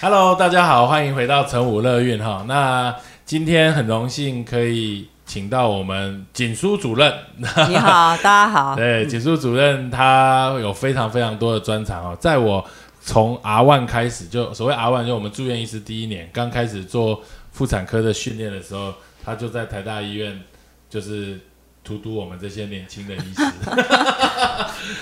[0.00, 2.44] Hello，大家好，欢迎回到成武乐运哈。
[2.46, 2.94] 那
[3.24, 7.12] 今天很荣幸可以请到我们锦书主任。
[7.36, 8.76] 你好， 大家好。
[8.76, 12.16] 对，锦书主任他有非常非常多的专长哦。
[12.20, 12.64] 在我
[13.00, 17.20] 从 R one 开始，就所谓 R one，就我们住院医师第一年刚开始做
[17.50, 18.94] 妇产科的训练的时候，
[19.24, 20.40] 他就在台大医院
[20.88, 21.40] 就是
[21.82, 23.42] 荼毒我们这些年轻的医师。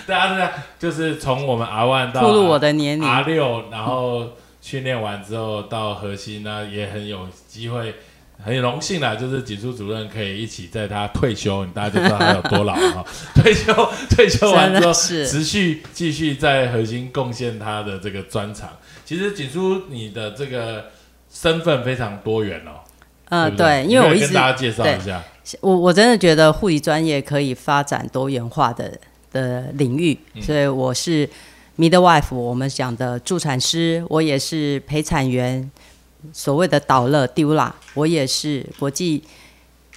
[0.06, 4.30] 大家呢，就是从我们 R one 到暴露我的年龄 R 六，然后。
[4.66, 7.95] 训练完之后到核心呢，也很有机会，
[8.45, 13.06] 很荣幸啦，就是锦书主任可以一起在他退休，大家就知道他有多老哈。
[13.32, 13.72] 退休
[14.10, 18.68] 退休完之后，持续继续在核心贡献他的这个专长。
[19.04, 20.87] 其实锦书你的这个
[21.32, 22.82] 身份非常多元哦。
[23.28, 25.22] 嗯，对，因为我一直跟大家介绍一下，
[25.60, 28.98] 我我真的觉得护理专业可以发展多元化的
[29.30, 31.30] 的领域，所以我是。
[31.79, 35.71] Midwife，我们讲的助产师，我也是陪产员，
[36.33, 39.23] 所谓的导乐 Dula，我也是国际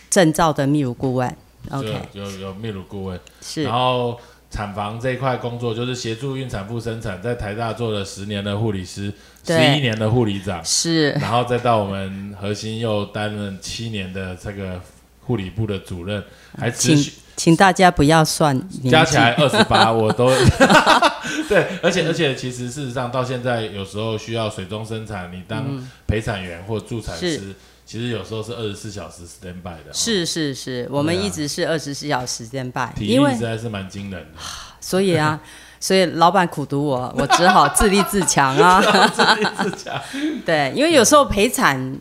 [0.10, 1.34] 证照的泌乳顾问。
[1.70, 3.64] OK，有有泌乳顾问是。
[3.64, 4.20] 然后
[4.52, 9.14] 产房这一块工作就是协助孕产妇生产，在台大做了十年的护理师，
[9.46, 11.12] 十一年的护理长是。
[11.12, 14.82] 然后再到我们核心又担任七年的这个
[15.22, 16.22] 护理部的主任，
[16.58, 17.14] 还持续。
[17.40, 20.28] 请大家不要算，加起来二十八， 我都
[21.48, 25.66] 对，而且而且，其实事实上到现在，有时候需要水中生产，你当
[26.06, 27.56] 陪产员或助产师，
[27.86, 29.94] 其实有时候是二十四小时 stand by 的。
[29.94, 34.40] 是是是，我们一直是二十四小时 stand by，体力实在是蛮惊人的。
[34.82, 35.40] 所以啊，
[35.80, 38.82] 所以老板苦读我，我只好自立自强啊，
[39.16, 39.98] 自立自强。
[40.46, 41.98] 对，因为有时候陪产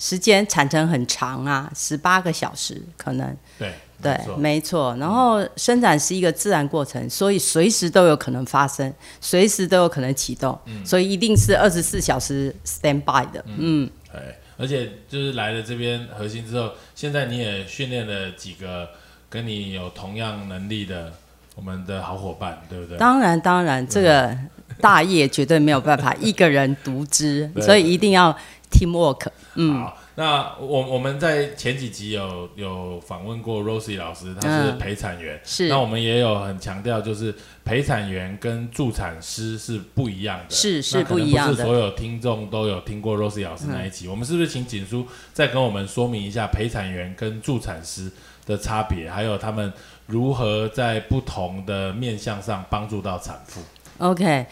[0.00, 3.36] 时间产程很长啊，十八个小时可能。
[3.56, 3.72] 对。
[4.02, 4.96] 对，没错。
[4.98, 13.44] 然后生产是一个自然过程，所以随时都有可能发生，随时都有可能启动，所以一定是二十四小时 stand by 的。
[13.56, 14.20] 嗯，对。
[14.58, 18.86] 而且就是来了这边核心之后，现在你也训练了几个
[19.30, 21.10] 跟你有同样能力的
[21.54, 22.98] 我们的好伙伴，对不对？
[22.98, 24.36] 当然，当然，这个
[24.78, 28.36] 大业绝对没有办法 一个人独资，所以一定要
[28.80, 29.26] team work。
[29.54, 29.86] 嗯。
[30.16, 35.40] 那我我们在前几集有有访问过 Rosie 老师，他是陪产员。
[35.44, 35.68] 是。
[35.68, 40.54] 那我们也有很强调，就是陪产员跟助产师是不一样的。
[40.54, 41.54] 是是不一样的。
[41.54, 44.08] 不是所有听众都有听过 Rosie 老师那一集。
[44.08, 48.10] 我们是不是请锦书再跟我们说明一下陪产员跟助产师
[48.44, 49.72] 的差别，还有他们
[50.06, 53.62] 如何在不同的面向上帮助到产妇
[53.98, 54.46] ？OK。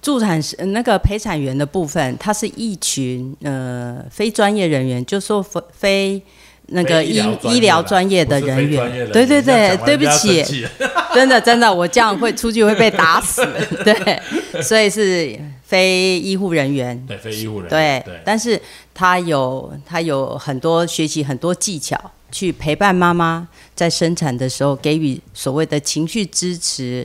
[0.00, 6.22] 助产师那个陪产员的部分，他是一群呃非专业人员，就说非非
[6.66, 9.10] 那个医医疗专业的人员。
[9.12, 10.66] 对对对，对不起，
[11.12, 13.44] 真的真的，我这样会出去会被打死。
[13.84, 17.04] 对，所以是非医护人员。
[17.06, 18.02] 对，非医护人员。
[18.04, 18.60] 对，但是
[18.94, 21.98] 他有他有很多学习很多技巧，
[22.30, 27.04] 去陪伴妈妈在生产的时候，给予所谓的情绪支持，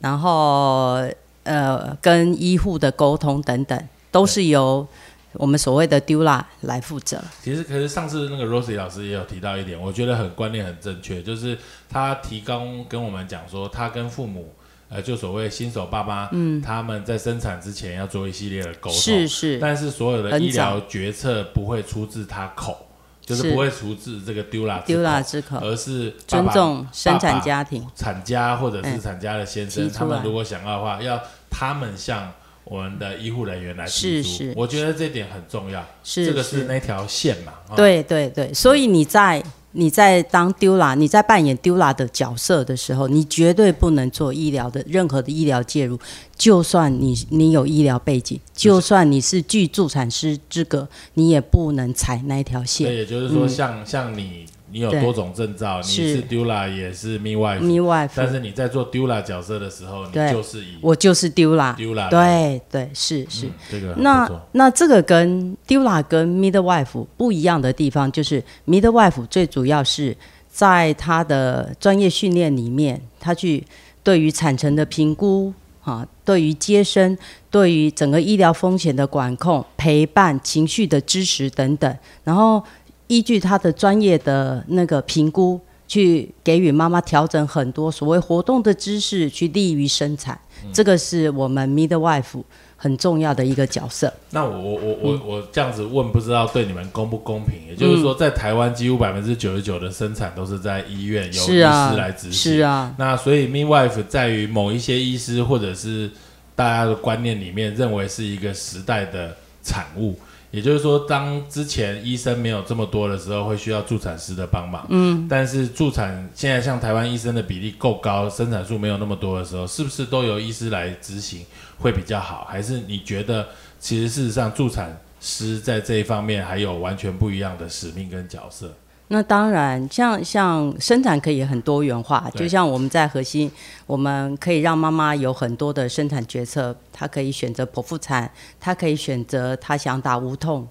[0.00, 1.02] 然后。
[1.48, 4.86] 呃，跟医护的沟通等等，都是由
[5.32, 7.18] 我们所谓的 Dula 来负责。
[7.42, 11.56] 其实，可是上次那个 Rosie 老师也有提到一点，我觉得很观念很正确，就是
[11.88, 14.52] 他提供跟我们讲说，他跟父母，
[14.90, 22.84] 呃，就所谓新手爸妈，嗯，他们在生产之前要做一系列的沟通，是是，但是所有的医疗决策不会出自他口。
[23.20, 23.52] 就是。
[23.52, 32.32] 不会出自这个丢啦丢啦之口，而是尊重生产家庭、产家或者是产家的先生，他们如果想要的话，要他们向
[32.64, 34.52] 我们的医护人员来提出。
[34.56, 37.52] 我觉得这点很重要，是这个是那条线嘛。
[37.76, 39.42] 对对对，所以你在。
[39.72, 45.96] 你在当丢拉，你在扮演丢拉的角色的时候，你绝对不能做医疗的任何的医疗介入。
[46.36, 52.88] 就算你你有医疗背景，就算你是具助产师资格，你也不能踩那一条线。
[52.88, 54.46] 对，也就是说，像像你。
[54.70, 63.48] 你有多种证照，你是 Dula 也是 Midwife，但是你在做 Dula 角色的时候，你就是以我就是 Dula，Dula 对对是是。
[63.70, 70.16] 这个那那这个跟 Dula 跟 Midwife 不一样的地方，就是 Midwife 最主要是
[70.48, 73.64] 在他的专业训练里面，他去
[74.02, 75.52] 对于产程的评估。
[75.84, 77.16] 啊，对于接生、
[77.50, 82.62] 对于整个医疗风险的管控、陪伴、情绪的支持等等，然后
[83.08, 90.40] 依据他的专业的那个评估，去给予妈妈调整很多所谓活动的知识，去利于生产。
[90.72, 92.42] 这个是我们 midwife。
[92.80, 94.12] 很重要的一个角色。
[94.30, 97.54] 那我我我我我这样子问，不知道对你们公不公平？
[97.68, 102.52] 也就是说，在台湾几乎百分之九十九的生产都是在医院由医师来执行。
[102.52, 102.94] 是啊。
[102.96, 106.08] 那所以 midwife 在于某一些医师或者是
[106.54, 110.16] 大家的观念里面，认为是一个时代的产物。
[110.58, 114.84] 也就是说，当之前医生没有这么多的时候，会需要助产师的帮忙。
[114.88, 121.46] 嗯，但是助产现在像台湾医生的比例够高，生产数没有那么多的时候，是不是都由医师来执行
[121.78, 122.44] 会比较好？
[122.50, 123.46] 还是你觉得，
[123.78, 128.74] 其实事实上助产师在这一方面还有完全不一样的使命跟角色？
[129.10, 133.50] 那当然，像像生产可以很多元化，就像我们在核心，
[133.86, 140.68] 我们可以让妈妈有很多的生产决策，她可以选择剖腹产，她可以选择她想打无痛，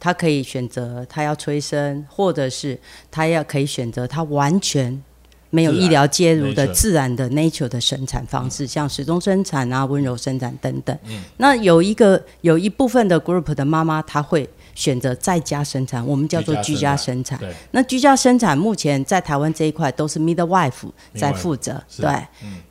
[0.00, 2.76] 她可以选择她要催生，或者是
[3.08, 5.00] 她要可以选择她完全
[5.50, 10.98] 没有医疗介入的自然的 nature 的生产方式，像时钟生产啊、温柔生产等等。
[11.36, 14.48] 那有一个有一部分的 group 的妈妈，她会。
[14.76, 17.40] 选择在家生产，我们叫做居家生产。
[17.72, 21.82] 那居家生产目前在台湾这一块都是 midwife 在负责。
[21.96, 22.08] 对，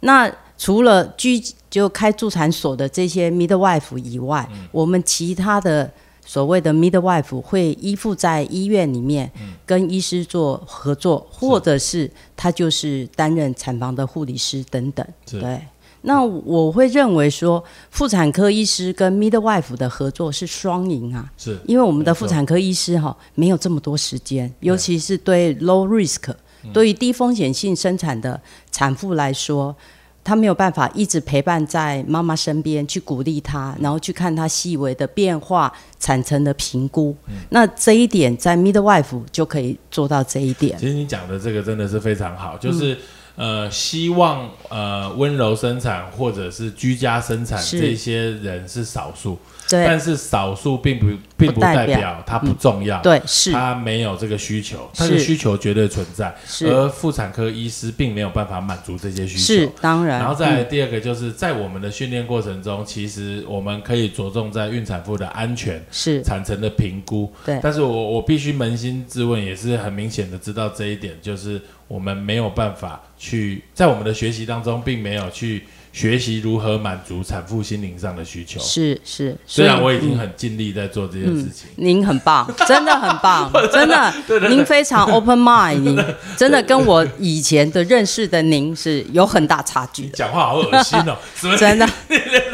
[0.01, 5.91] 那除了居就开助产所的这些 midwife 以外，我们其他的
[6.25, 9.29] 所谓的 midwife 会依附在医院里面，
[9.65, 15.05] 跟医师做合作，或者是他就是担任产房的护理师等等。
[15.25, 15.59] 对。
[16.05, 26.31] 那我会认为说，妇产科医师跟 midwife 的合作是双赢啊，是因为我们的妇产科医师哈没有这么多时间，尤其是对 low risk，
[26.71, 28.39] 对于低风险性生产的
[28.71, 29.75] 产妇来说，
[30.23, 37.15] 他没有办法一直陪伴在妈妈身边去鼓励她，然后去看她细微的变化、产程的评估。
[37.49, 40.77] 那这一点在 midwife 就可以做到这一点。
[40.77, 42.95] 其实你讲的这个真的是非常好，就是。
[43.35, 49.37] 呃，希望呃温柔生产或者是居家生产这些人是少数。
[49.67, 53.51] 但是少数并不并不代表它不重要，对，是。
[53.51, 60.19] 它没有这个需求，它的需求绝对存在，而妇产科医师并没有办法满足这些需求，是当然。
[60.19, 66.21] 然后再第二个就是在我们的训练过程中，其实我们可以着重在孕产妇的安全，是。
[66.21, 67.59] 产程的评估，对。
[67.63, 75.65] 但是我我必须扪心自问，也是很明显的知道这一点，就是我们没有办法去在我们的学习当中，并没有去。
[75.95, 79.33] 学习如何满足产妇心灵上的需求，是是。
[79.47, 84.13] 虽然我已经很尽力在做这件事情，您很棒，真的很棒， 真的，
[84.49, 85.97] 您非常 open mind，您
[86.35, 90.09] 真的跟我以前的认识的您是有很大差距。
[90.09, 91.15] 讲话好恶心哦，
[91.57, 91.89] 真的，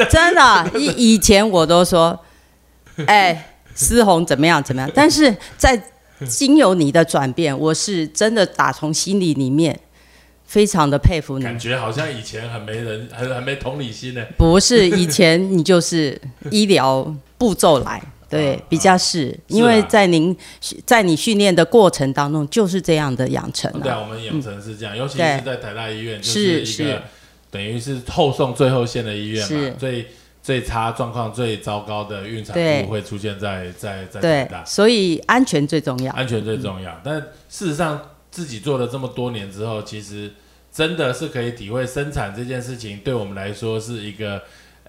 [0.07, 2.19] 真的，以以前我都说，
[3.07, 5.81] 哎，思红怎么样怎么样，但是在
[6.29, 9.79] 经由你的转变，我是真的打从心里里面。
[10.43, 14.21] 非常的佩服你，感觉好像以前很没人，很很没同理心呢。
[14.37, 16.19] 不是，以前你就是
[16.49, 20.35] 医疗步骤来， 对，比较是，因为在您
[20.85, 23.71] 在你训练的过程当中就是这样的养成。
[23.79, 27.01] 对，我们养成是这样，尤其是在台大医院，就是一个
[27.49, 30.05] 等于是后送最后线的医院嘛，最
[30.41, 36.99] 最差状况最糟糕的孕产妇会出现在在在台大，所以安全最重要，安全最重要。
[37.03, 38.01] 但事实上。
[38.31, 40.31] 自己做了这么多年之后，其实
[40.71, 44.41] 真的是可以体会生产这件事情对我们来说是一个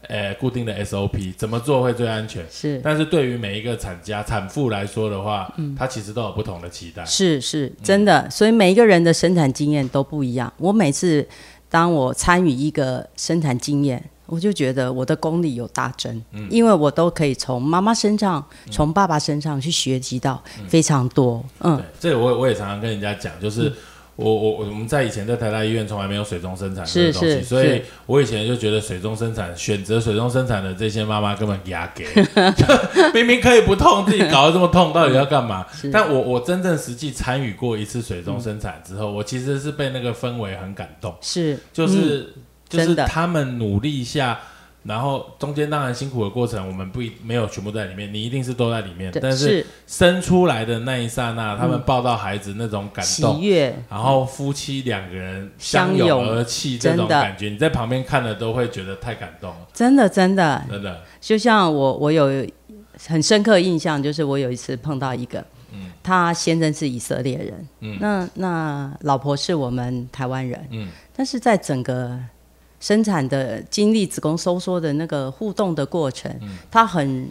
[0.07, 2.47] 呃固定的 SOP，怎么做会最安全？
[2.49, 2.81] 是。
[2.85, 7.05] 但是对于每一个产家产妇来说的话，嗯，他其实都有不同的期待。
[7.05, 8.31] 是是，真的。
[8.31, 10.53] 所以每一个人的生产经验都不一样。
[10.59, 11.27] 我每次
[11.69, 14.09] 当我参与一个生产经验。
[14.33, 21.45] 我就觉得我的功力有大增，因为我都可以从妈妈身上、从爸爸身上去学习到非常多。
[21.61, 23.71] 嗯，这个我我也常常跟人家讲，就是
[24.17, 32.07] 我我我们在以前在台大医院从来没有水中生产这个东西，所以我以前就觉得水中生产选择水中生产的这些妈妈根本牙给，
[33.12, 35.67] 明明可以不痛，自己搞得这么痛，到底要干嘛？
[35.93, 42.33] 但我我真正实际参与过一次水中生产之后，我其实是被那个氛围很感动，是就是。
[42.79, 44.41] 就是他们努力一下，
[44.85, 49.12] 然后中间当然辛苦的过程，我们不没有全部在里面，你一定是都在里面。
[49.21, 49.64] 但是。
[49.87, 59.69] 生出来的那一刹那，他们抱到孩子那种感动，喜悦，然后夫妻两个人相拥而泣这种感觉，你在旁边看了都会觉得太感动了。
[59.75, 61.02] 真的，真的，真的。
[61.21, 62.45] 就像我，我有
[63.07, 72.19] 很深刻印象，就是我有一次碰到一个，嗯，他先生是以色列人，嗯，那那老婆是我们台湾人，嗯，但是在整个
[72.83, 76.29] 生产的经历子宫收缩的那个互动的过程，
[76.69, 77.29] 他很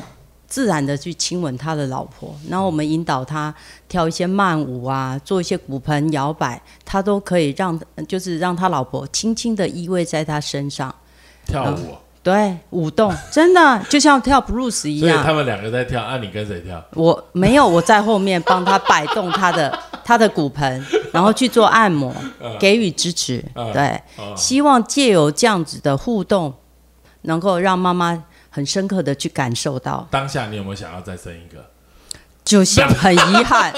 [0.48, 3.54] 自然的去亲吻他的老婆，然后我们引导他
[3.90, 7.78] 跳一些慢舞啊，做一些骨盆摇摆，他都可以让
[8.08, 10.94] 就是让他老婆轻轻的依偎在他身上
[11.46, 11.96] 跳舞。
[12.24, 15.10] 对，舞动真的就像跳 blues 一样。
[15.10, 16.82] 所以他们两个在跳，啊，你跟谁跳？
[16.94, 22.14] 我没有，我在后面帮他摆动他的他的骨盆，然后去做按摩，
[22.60, 23.44] 给予支持。
[23.74, 24.02] 对，
[24.36, 26.54] 希望借由这样子的互动，
[27.24, 30.08] 能够让妈妈很深刻的去感受到。
[30.12, 31.66] 当下你有没有想要再生一个？
[32.44, 33.72] 就像很遗憾，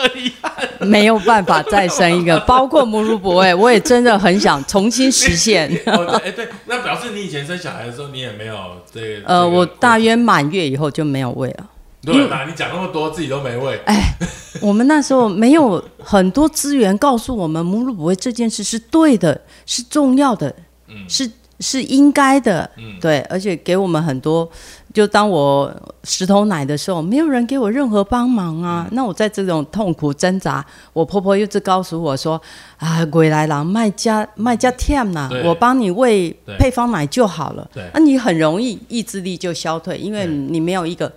[0.80, 5.70] 没有办法再生一个， 包括母乳哺喂，我也真的很想重新实现。
[6.24, 8.56] 哎，对，那表示你以前生小孩的时候，你也没有
[8.92, 9.28] 这个。
[9.28, 11.70] 呃，我大约满月以后就没有喂了。
[12.06, 13.80] 对啊，你讲那么多，自己都没喂。
[13.86, 14.16] 哎，
[14.62, 20.54] 我们那时候没有很多资源告诉我们母乳哺喂这件事是对的，是重要的，
[20.90, 21.30] 嗯，是
[21.60, 24.50] 是应该的，嗯，对，而且给我们很多。
[24.94, 28.88] 就当我石头奶的时候，没有人给我任何帮忙啊。
[28.92, 32.40] 那我在这种痛苦挣扎，我婆婆又是告诉我说
[32.78, 36.30] ：“啊，鬼来了卖家卖家甜呐，我帮你喂
[36.60, 41.12] 配方奶就好了。”那你很容易意志力就消退，因为你没有一个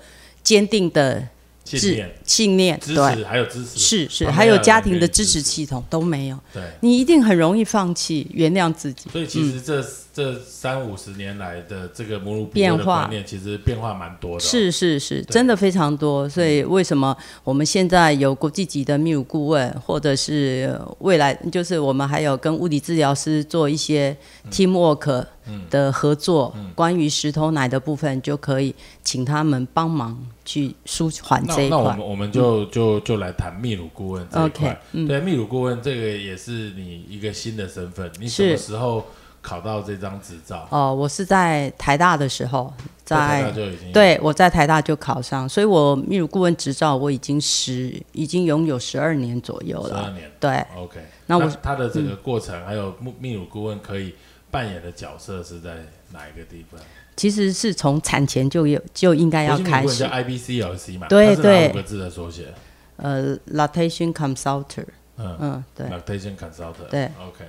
[0.46, 1.28] 坚定的。
[1.66, 5.42] 信念、信念，支持还有支持，是是，还有家庭的支持。
[5.42, 9.10] 系统都没有，对，你一定很容易放弃，原谅自己。
[9.10, 9.84] 所以其实这
[10.16, 14.40] 这三五十年来的这个母乳变化观念，其实变化蛮多的。
[14.40, 16.26] 是是是，真的非常多。
[16.26, 24.16] 所以为什么我们现在有国际级的泌乳顾问，或者是未来就是我们还有跟物理治疗师做一些
[24.50, 25.26] team work。
[25.70, 31.68] 的合作，关于石头奶的部分，就可以请他们帮忙去舒缓这一块。
[31.68, 34.82] 那我们我们就就就来谈泌乳顾问这一块。
[34.90, 38.11] 对，泌乳顾问这个也是你一个新的身份。
[38.18, 39.06] 你什么时候
[39.46, 40.66] 考到这张执照？
[40.70, 42.72] 哦，我是在台大的时候，
[43.04, 49.88] 在台大就已经对，我在台大就考上，所以我泌乳顾问执照我已经十已经拥有十二年左右了。
[49.88, 51.00] 十二年，对，OK。
[51.26, 54.14] 那我他的这个过程，还有泌泌乳顾问可以。
[54.48, 55.74] 扮演的角色是在
[56.12, 56.80] 哪一个地方？
[57.16, 60.04] 其实是从产前就有就应该要开始。
[60.04, 61.08] 叫 IBCLC 嘛？
[61.08, 61.68] 对对。
[61.70, 62.54] 五个字的缩写。
[62.96, 64.86] 呃，Lactation Consultant。
[65.18, 65.86] 嗯嗯，对。
[65.88, 66.88] Lactation Consultant。
[66.88, 67.44] 对，OK。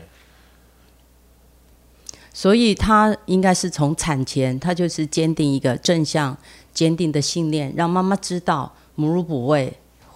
[2.38, 6.38] 所以他应该是从产前，他就是坚定一个正向、
[6.72, 9.74] 坚定的信念，让妈妈知道母乳哺喂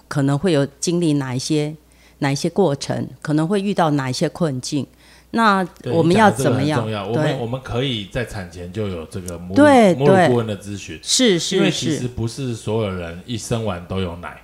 [0.08, 1.76] 可能会有经历哪一些
[2.20, 4.86] 哪一些过程，可能会遇到哪一些困境。
[5.32, 6.82] 那我们要怎么样？
[6.82, 14.40] 重要我们我们可以在产前就有这个母母乳顾问的咨询，是是，因为其实不是所有人一生完都有奶，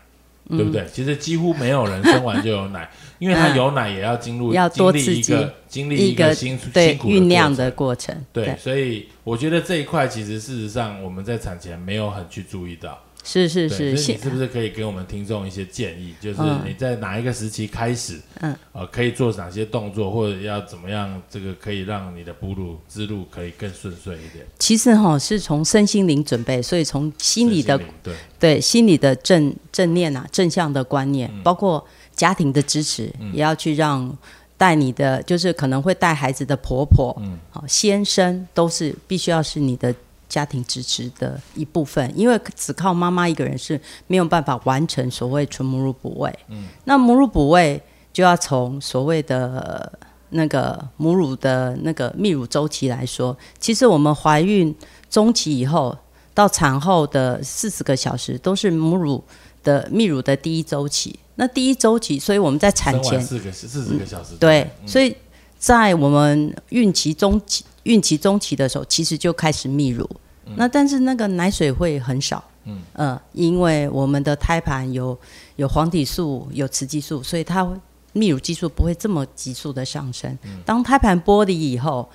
[0.50, 0.86] 对不对？
[0.92, 2.90] 其实几乎没有人生完就有奶，
[3.20, 8.16] 因为他有奶也要进入要经历一个经历一个辛辛苦酝酿的过程。
[8.32, 12.98] 对，所以我觉得这一块其实事实上我们在产前没有很去注意到。
[13.28, 16.14] 是是是，你是不是可以给我们听众一些建议？
[16.22, 24.46] 就是你在哪一个时期开始，嗯，呃，可以做哪些动作，或者要怎么样，这个可以让你的哺乳之路可以更顺遂一点。
[24.60, 34.18] 其实哈，是从身心灵准备，所以从心理的对对心理的正正念啊，正向的观念，包括家庭的支持，也要去让
[34.56, 39.94] 带你的，就是可能会带孩子的婆婆，嗯，好先生都是必须要是你的。
[40.30, 46.40] 家庭支持的一部分，因为只靠妈妈一个人是没有办法完成所谓纯母乳哺喂。
[46.50, 47.82] 嗯，那母乳哺喂
[48.12, 49.92] 就要从所谓的
[50.30, 54.76] 那个母乳的那个泌乳周期来说，其实我们怀孕
[55.10, 55.98] 中期以后
[56.34, 59.24] 到产后的四十个小时都是母乳
[59.64, 61.18] 的泌乳的第一周期。
[61.36, 65.16] 那第一周期，所以我们在产前四个四十个小时，对，所以
[65.58, 67.64] 在我们孕期中期。
[67.88, 70.08] 孕期中期的时候，其实就开始泌乳，
[70.56, 75.18] 那但是那个奶水会很少，嗯，呃，因为我们的胎盘有
[75.56, 77.66] 有黄体素、有雌激素，所以它
[78.14, 80.38] 泌乳激素不会这么急速的上升。
[80.66, 82.10] 当胎盘剥离以后，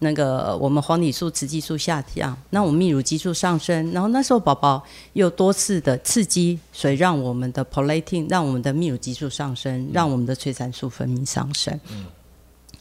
[0.00, 11.80] 那个我们黄体素、雌激素下降，那我们泌乳激素上升，然后那时候宝宝又多次的刺激，所以让我们的 prolactin 让我们的泌乳激素上升，让我们的催产素分泌上升。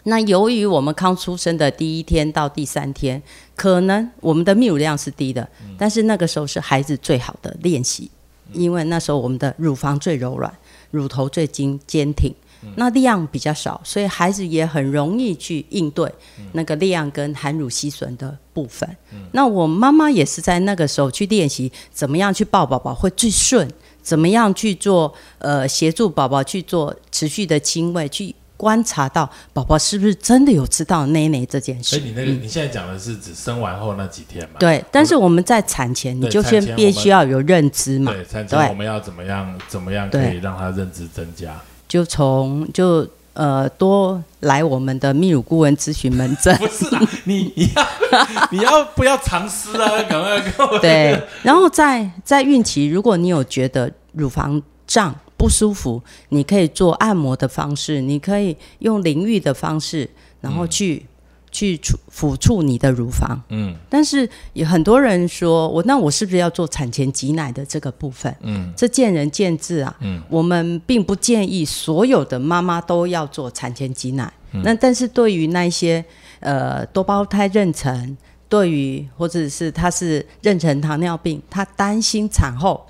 [0.08, 3.22] 那由于我们刚出生的第一天到第三天，
[3.56, 5.48] 可能我们的泌乳量是低的，
[5.78, 8.10] 但是那个时候是孩子最好的练习，
[8.54, 10.54] 因为那时候我们的乳房最柔软，
[10.92, 12.32] 乳头最坚坚挺，
[12.76, 16.12] 那量比较少，所以孩子也很容易去应对
[16.52, 18.88] 那个量跟含乳吸吮的部分。
[19.32, 23.68] 那我妈妈也是在那个时候去练习怎么样去抱宝宝会最顺，
[24.04, 28.36] 怎么样去做呃协助宝宝去做持续的亲喂去。
[28.58, 31.98] 观察到宝宝是不是真的有吃到奶奶这件事。
[31.98, 34.56] 所以你那个你现在讲的是指生完后那几天嘛？
[34.60, 38.12] 对，但是我们在产前你就先必须要有认知嘛。
[38.12, 41.60] 对，产前我们要怎么样怎么样可以让他认知增加？
[41.88, 46.56] 就从就呃多来我们的泌乳顾问咨询门诊。
[46.60, 46.86] 不是
[47.26, 47.88] 你你要
[48.52, 50.04] 你要不要尝试啊？
[50.10, 50.80] 赶快跟我。
[50.80, 55.14] 对，然后在在孕期，如果你有觉得乳房胀。
[55.38, 60.10] 不舒服，你可以做按摩的方式，你可以用淋浴的方式，
[60.42, 61.06] 然后去
[61.52, 63.42] 去触抚触你的乳房。
[63.50, 68.36] 嗯，但是有很多人说，我那我是不是要做产前挤奶的这个部分？
[68.42, 69.96] 嗯，这见仁见智啊。
[70.00, 74.32] 嗯，我们并不建议所有的妈妈都要做产前挤奶。
[74.64, 76.04] 那但是对于那些
[76.40, 78.16] 呃多胞胎妊娠，
[78.48, 82.86] 对于或者是她是妊娠糖尿病，她担心产后。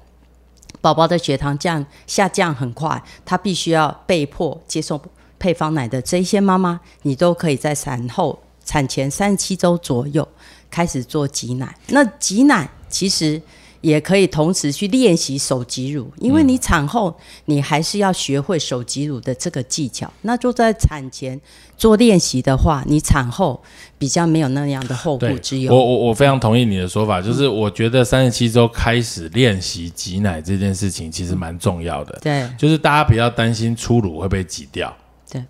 [0.85, 5.01] 宝宝的血糖降下降很快，他必须要被迫接受
[5.39, 10.27] 配方奶的这些妈妈，你都可以在产后、产前三十七周左右
[10.69, 11.75] 开始做挤奶。
[11.87, 13.41] 那挤奶其实。
[13.85, 17.15] 也可以同时去练习手挤乳，因为你产后
[17.45, 20.11] 你还是要学会手挤乳的这个技巧。
[20.23, 21.39] 那就在产前
[21.77, 23.61] 做练习的话，你产后
[23.99, 25.71] 比较没有那样的后顾之忧。
[25.71, 32.17] 我我我非常同意你的说法，就是我觉得三十七周开始练习挤奶这件事情其实蛮重要的。
[32.23, 34.91] 对，就是大家不要担心初乳会被挤掉。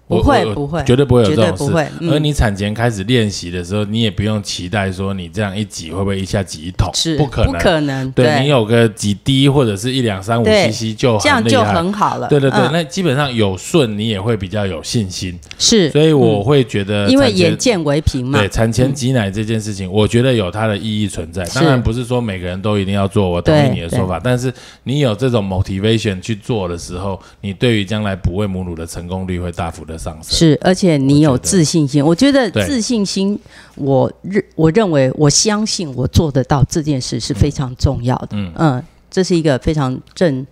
[0.08, 1.92] 不会不会，绝对不会有这种事。
[2.10, 7.52] 而你产前开始练习的时候，你也不用期待说你这样一挤会不会一下挤一桶，是不可能。
[7.54, 8.12] 不可能。
[8.12, 12.28] 对你有个几滴或者是一两三五 CC 就这样就很好了。
[12.28, 15.38] 对对对，那基本上有顺，你也会比较有信心。
[15.58, 18.40] 是，所以我会觉得，因为眼见为凭嘛。
[18.40, 21.44] 对，产前挤奶这件事情，我觉得有它的意义存在。
[21.54, 24.20] 当然不是说每个人都一定要做，我同意你的说法。
[24.24, 24.54] 但是
[24.84, 30.32] 你有这种 motivation 去做的时候，你对于将来哺喂母乳的成功率会大幅的上升。
[30.32, 30.58] 是。
[30.62, 33.38] 而且你有自信心，我觉得自信心，
[33.76, 38.30] 我认我认为我相信我做得到这件事是非常重要的。
[38.32, 40.46] 嗯嗯，这是一个非常正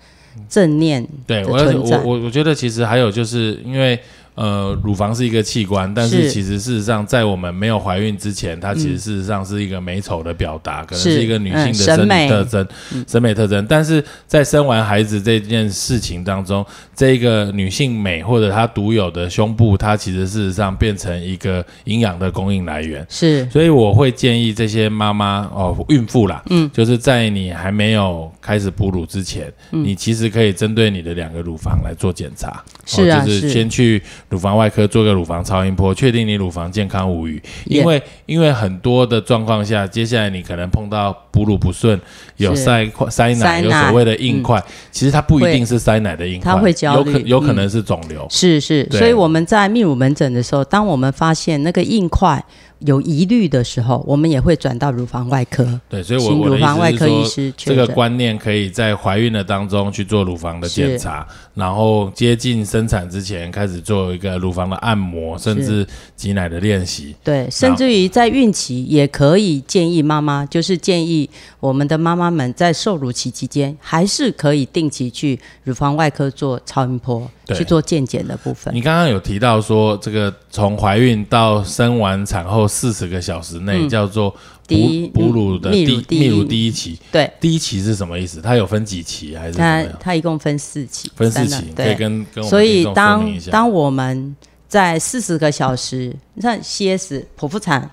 [0.49, 3.97] 正念对我我我我觉得其实还有就是因为。
[4.35, 12.67] 呃，乳房是一个器官，但是其实事实上，在我们没有怀孕之前，它其实事实上是一个美丑的表达，可能是一个女性的生理特征、
[13.07, 13.63] 审美特征。
[13.67, 16.65] 但是在生完孩子这件事情当中，
[16.95, 23.05] 这个女性美或者她独有的胸部，它其实事实上变成一个营养的供应来源。
[23.07, 33.49] 是，所以我会建议这些妈妈哦，孕妇啦，嗯，就是在你还没有开始哺乳之前，你其实可以针对你的两个乳房来做检查，是啊，就是。
[33.49, 34.01] 先去。
[34.33, 37.39] 乳房外科做个乳房超音波，确定你乳房健康无虞。
[37.65, 41.99] 因为因为很多的状况下，接下来你可能碰到哺乳不顺，
[42.37, 48.25] 有塞块塞奶，有所谓的硬块，其实它不一定是塞奶的硬块，它会焦虑，有可有可能是肿瘤。
[48.31, 52.43] 是是，所以我们在泌乳门诊的时候，当我们发现那个硬块。
[52.85, 55.79] 有疑虑的时候，我们也会转到乳房外科。
[55.89, 67.15] 对，所以我我的意思是说，这个观念可以在怀孕的当中去做乳房的检查，然后接近生产之前开始做一个乳房的按摩，甚至挤奶的练习。
[67.23, 77.29] 对，甚至于在孕期也可以建议妈妈，就是建议我们的妈妈们在受乳期期间，还是可以定期去乳房外科做超音波。
[77.53, 78.73] 去做健检的部分。
[78.73, 84.35] 你刚刚有提到说，这个从怀孕到生完产后四十个小时内叫做
[84.67, 86.99] 哺哺乳的第泌乳第一期。
[87.11, 88.41] 对，第一期是什么意思？
[88.41, 89.57] 它有分几期还是？
[89.59, 91.11] 它它一共分四期。
[91.15, 94.35] 分四期，可以跟跟所以当当我们
[94.67, 97.91] 在四十个小时，你看 CS 剖腹产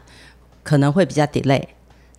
[0.62, 1.62] 可能会比较 delay。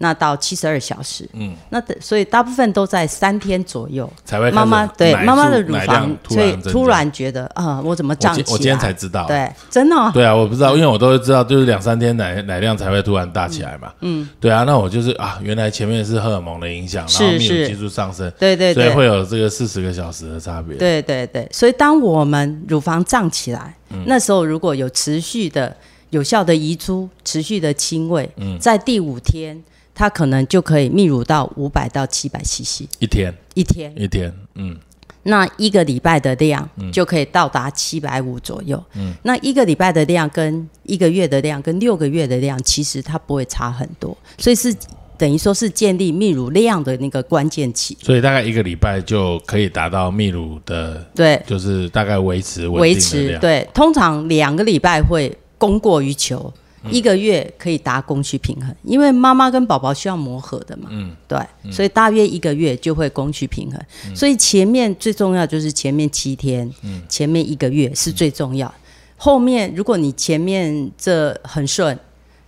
[0.02, 4.12] 那到七十二小时，嗯，那所以大部分都在三天左右。
[4.26, 8.48] 才会妈妈对妈妈的乳房，所以突然觉得啊，我怎么胀起来？
[8.52, 23.76] 我今天才知道，对，真的，对啊，我不知道，因为我都知道，就是两三天奶奶量才会突然大起来嘛，嗯，对啊，那我就是啊，原来前面是荷尔蒙的影响，然后泌乳激素上升，对对，所以会有这个四十个小时的差别，对对对，所以当我们乳房胀起来，
[24.08, 25.76] 那时候如果有持续的
[26.10, 28.28] 有效的移出，持续的亲喂，
[28.60, 29.62] 在第五天。
[29.94, 34.78] 它可能就可以泌乳到五百到七百 CC 一天，一天，一天，嗯，
[35.24, 44.74] 那一个礼拜的量就可以到达七百五左右，嗯，那一个礼拜的量跟一个月的量跟六个月的量，其实它不会差很多，所以是
[45.18, 56.52] 等于说是建立泌乳量的那个关键期，所以大概一个礼拜就可以达到泌乳的，对，就是大概维持维持，对，通常两个礼拜会供过于求。
[56.89, 61.39] 一个月可以达供需平衡，因为妈妈跟宝宝需要磨合的嘛，嗯，对，
[61.72, 63.80] 所以大约一个月就会供需平衡。
[64.15, 68.74] 所以前面最重要就是前面七天，嗯，前面一个月是最重要，
[69.15, 71.98] 后面如果你前面这很顺，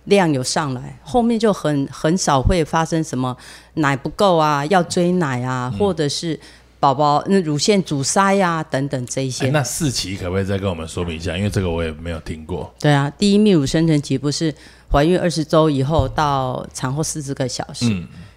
[0.04, 3.34] 量有上来，后面就很很少会发生什么
[3.74, 6.38] 奶不够啊，要追奶啊，或者是
[6.84, 9.48] 宝宝那乳腺阻塞呀等等这一些。
[9.48, 11.34] 那四期可不可以再跟我们说明一下？
[11.34, 12.70] 因为这个我也没有听过。
[12.78, 14.54] 对啊，第一泌乳生成期不是
[14.92, 17.86] 怀孕二十周以后到产后四十个小时，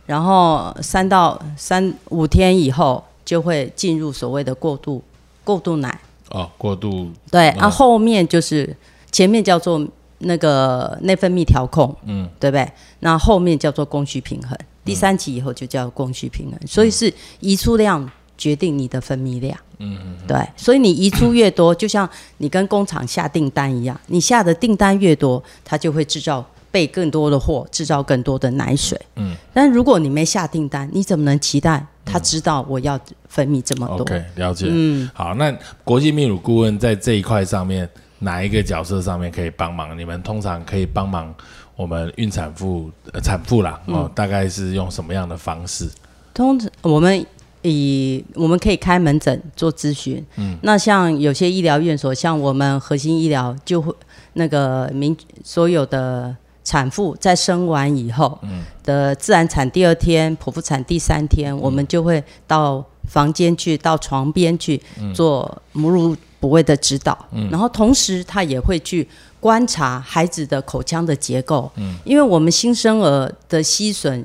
[0.06, 5.04] 然后三到三五天以后就会进入所谓的过度
[5.44, 6.00] 过度奶。
[6.30, 8.74] 哦，过度对，啊，后面就是
[9.12, 9.86] 前面叫做
[10.20, 12.66] 那个内分泌调控，嗯，对不对？
[13.02, 31.86] 那后面叫做供需平衡，第三期以后就叫供需平衡，所以是移出量决定你的分泌量，嗯嗯，对，所以你移出越多，就像你跟工厂下订单一样，你下的订单越多，它就会制造备更多的货，制造更多的奶水，嗯，但如果你没下订单，你怎么能期待？
[32.10, 32.98] 他知道我要
[33.28, 34.68] 分泌这么多，OK，了解。
[34.70, 39.98] 嗯，好，那国际泌乳顾问在这一块上面，哪一个角色上面可以帮忙？
[40.00, 41.36] 你们通常可以帮忙
[41.76, 42.90] 我们孕产妇、
[43.22, 45.90] 产妇啦，哦，大概是用什么样的方式？
[46.34, 47.26] 通常我们
[47.62, 50.26] 以我们可以开门诊做咨询。
[50.38, 53.94] 嗯，那像有些医疗院所，像我们核心医疗，就会
[54.34, 56.36] 那个民所有的。
[56.68, 64.78] 产妇在生完以后嗯的自然产第二天，剖腹产第三天，我们就会到房间去，到床边去
[65.16, 67.18] 做母乳哺喂的指导。
[67.32, 69.08] 嗯然后同时他也会去
[69.40, 74.22] 观察孩子的口腔的结构，嗯因为我们新生儿的吸吮、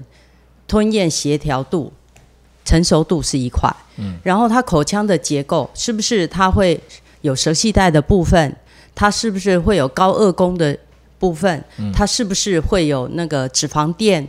[0.67, 1.93] 吞咽协调度、
[2.65, 6.81] 成熟度是一块，嗯然后它口腔的结构是不是它会
[7.21, 8.57] 有舌系带的部分，
[8.95, 10.79] 它是不是会有高二宫的。
[11.23, 14.27] 部分，它是不是会有那个脂肪垫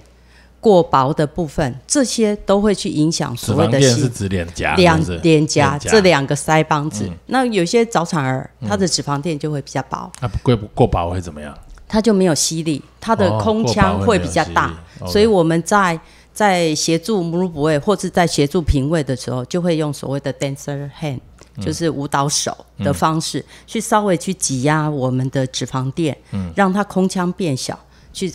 [0.60, 1.76] 过薄的部分？
[1.88, 3.80] 这些都会去影响所谓的。
[3.80, 7.10] 脂是指脸颊，两脸颊这两个腮帮子。
[7.26, 10.08] 那有些早产儿，他的脂肪垫就会比较薄。
[10.22, 11.58] 那过过薄会怎么样？
[11.88, 14.72] 它就没有吸力，它的空腔会比较大。
[15.08, 16.00] 所以我们在
[16.34, 21.19] 在协助母乳哺喂，或是在协助平喂的时候，就会用所谓的 dancer hand。
[21.62, 26.17] 就是舞蹈手的方式，去稍微去挤压我们的脂肪垫，
[26.56, 27.78] 让它空腔变小，
[28.12, 28.34] 去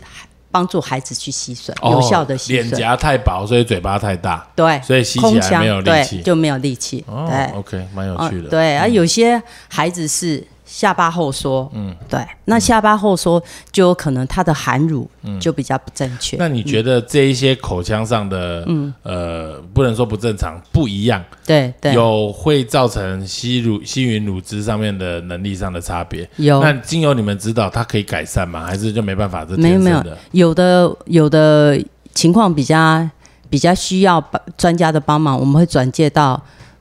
[0.52, 2.62] 帮助孩子去吸吮，有效的吸吮。
[2.62, 7.04] 脸颊太薄，所以嘴巴太大，对，所以吸起来没有力气，就没有力气。
[7.08, 8.48] 对，OK，蛮有趣的。
[8.48, 10.46] 对，而有些孩子是。
[10.70, 15.08] 下巴后缩，嗯，对，那下巴后缩就有可能他的含乳
[15.40, 16.36] 就比较不正确。
[16.36, 26.28] 那你觉得这一些口腔上的，嗯，呃，不能说不正常，不一样，对对，有会造成吸乳吸吮乳汁上面的能力上的差别。
[26.36, 28.66] 有，那经由你们指导，它可以改善吗？
[28.66, 29.46] 还是就没办法？
[29.46, 33.08] 这没有没有，有的有的情况比较
[33.48, 34.22] 比较需要
[34.58, 36.38] 专家的帮忙，我们会转介到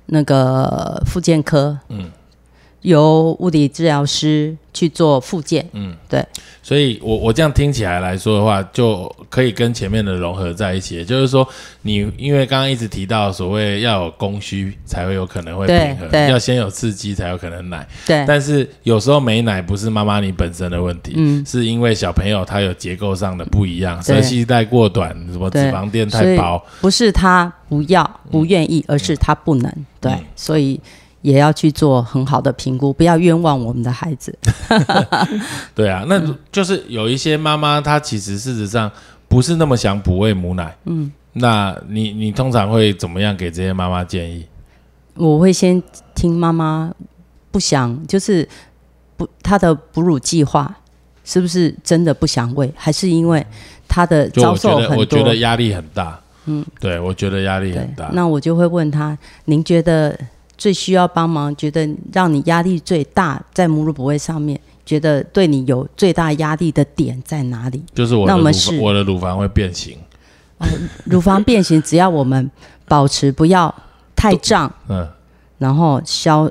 [0.07, 2.11] 那个复健科，嗯。
[2.81, 6.23] 由物理治疗师去做复健，嗯，对，
[6.61, 10.95] 所以我我这样听起来来说的话，就可以跟前面的融合在一起。
[10.95, 11.47] 也就是说，
[11.81, 17.85] 你因为刚刚一直提到所谓要有供需才会有可能会平衡，要先有刺激才有可能奶。
[18.05, 29.73] 对，但是有时候没奶不是妈妈你本身的问题，嗯，是因为小朋友他有结构上的不一样，舌系带过短，什么脂肪垫太薄，不是他不要不愿意，而是他不能。
[29.99, 30.79] 对，所以。
[31.27, 34.33] 也要去做很好的评估，不要冤枉我们的孩子。
[35.75, 36.17] 对啊，那
[36.53, 38.89] 就是有一些妈妈，她其实事实上
[39.27, 40.73] 不是那么想哺喂母奶。
[40.85, 44.45] 嗯，那你你通常会怎么样给这些妈妈建议？
[45.15, 45.83] 我会先
[46.15, 46.93] 听妈妈
[47.51, 48.47] 不想，就是
[49.17, 50.73] 不她的哺乳计划
[51.25, 53.45] 是不是真的不想喂，还是因为
[53.85, 54.97] 她的遭受很多？
[54.99, 56.17] 我觉得压力很大。
[56.45, 58.09] 嗯，对，我觉得压力很大。
[58.13, 60.17] 那我就会问她：您觉得？
[60.57, 67.83] 最需要帮忙，觉得让你压力最大，在母乳哺喂上面，觉得对你有最大压力的点在哪里？
[67.93, 69.97] 就是我的乳房，我的乳房会变形。
[71.05, 72.49] 乳房变形，只要我们
[72.87, 73.73] 保持不要
[74.15, 75.07] 太胀，嗯，
[75.59, 76.49] 然后消，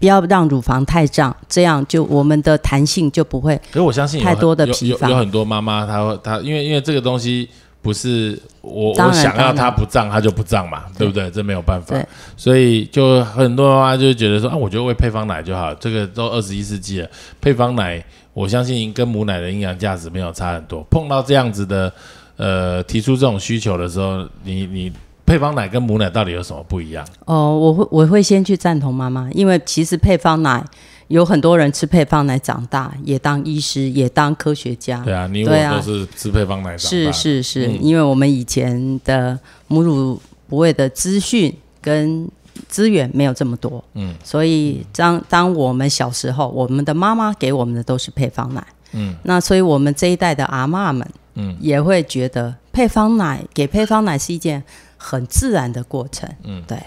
[0.00, 3.54] 不要让乳房太胀，这样就我们的弹性就不会。
[3.72, 7.48] 所以我相信太多的皮有很多妈妈，她她因为因为这个东西。
[7.82, 11.28] 不是我我想要它不胀，它就不胀嘛，对不对？
[11.32, 11.96] 这没有办法，
[12.36, 17.08] 所以就很多妈妈就觉得说啊，我觉得喂配方奶就好，这个都二十一世纪了，
[17.40, 20.80] 配方奶我相信跟母奶的营养价值没有差很多。
[20.88, 21.92] 碰到这样子的
[22.36, 24.92] 呃提出这种需求的时候，你你
[25.26, 27.04] 配方奶跟母奶到底有什么不一样？
[27.24, 30.64] 哦，我会我会先去赞同妈妈，因为其实配方奶。
[31.12, 34.98] 有很多人吃配方奶长大，也当医师，也当科学家。
[35.04, 36.80] 对啊，你我都是吃配方奶长大。
[36.80, 42.26] 是是是，因为我们以前的母乳不喂的资讯跟
[42.66, 54.62] 资源没有这么多，嗯，所以当当我们小时候，我们的妈妈给我们的都是配方奶，嗯，那所以我们这一代的阿妈们，嗯，也会觉得配方奶给配方奶是一件
[54.96, 56.78] 很自然的过程，嗯，对。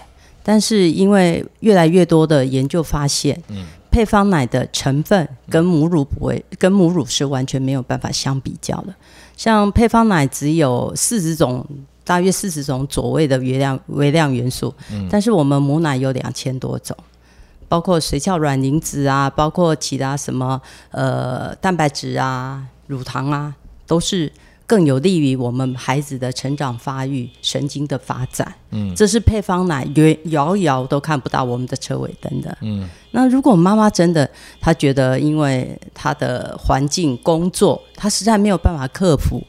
[0.48, 8.94] 但是因为越来越多的研究发现，嗯，配方奶的成分跟母乳不会跟母乳是完全没有办法相比较的，
[9.38, 11.66] 像配方奶只有四十种。
[12.04, 14.72] 大约四十种左位的微量微量元素，
[15.10, 16.96] 但是我们母奶有两千多种，
[17.68, 20.60] 包括髓鞘卵磷脂啊，包括其他什么
[20.92, 23.52] 呃蛋白质啊、乳糖啊，
[23.88, 24.30] 都是
[24.66, 28.52] 更有利于我们孩子的成长发育、神经的发展。
[28.70, 32.58] 嗯，这是配方奶远遥遥都看不到我们的车尾灯的。
[32.62, 34.28] 嗯，那如果妈妈真的
[34.60, 39.42] 她觉得因为她的环境工作，她实在没有办法克服。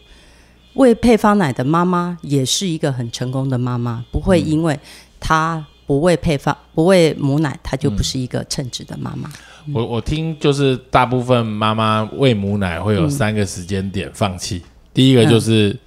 [0.76, 4.80] 喂配方奶的妈妈也是一个很成功的妈妈，不会因为
[5.20, 9.28] 她不喂配方、不喂母奶，她就不是一个称职的妈妈。
[9.74, 14.62] 我我听就是大部分妈妈喂母奶会有三个时间点放弃，
[14.98, 15.78] 第一个就是。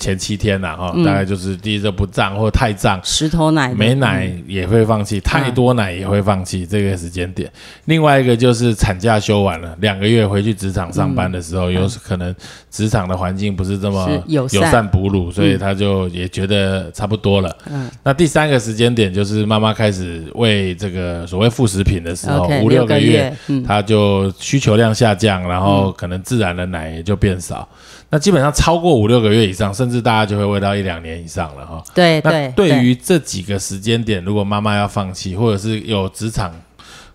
[0.00, 7.50] 前七天呐，哈，大概就是第一个不胀或太胀，石头奶没奶也会放弃，太多奶也会放弃这个时间点。
[7.86, 12.32] 另外一个就是产假休完了，两个月回去职场上班的时候，有可能
[12.70, 14.88] 职场的环境不是这么友善。
[14.88, 17.56] 哺乳，所以他就也觉得差不多了。
[17.68, 27.68] 嗯，那第三个时间点就是妈妈开始喂这个所谓副食品的时候，五六个月，他就需求量下降，然后可能自然的奶也就变少。
[28.10, 31.84] 那基本上超过五六个月以上，甚至大家就会喂到一两年以上了哈。
[31.94, 32.50] 对对。
[32.56, 36.50] 对于这几个时间点，如果妈妈要放弃，或者是有职场，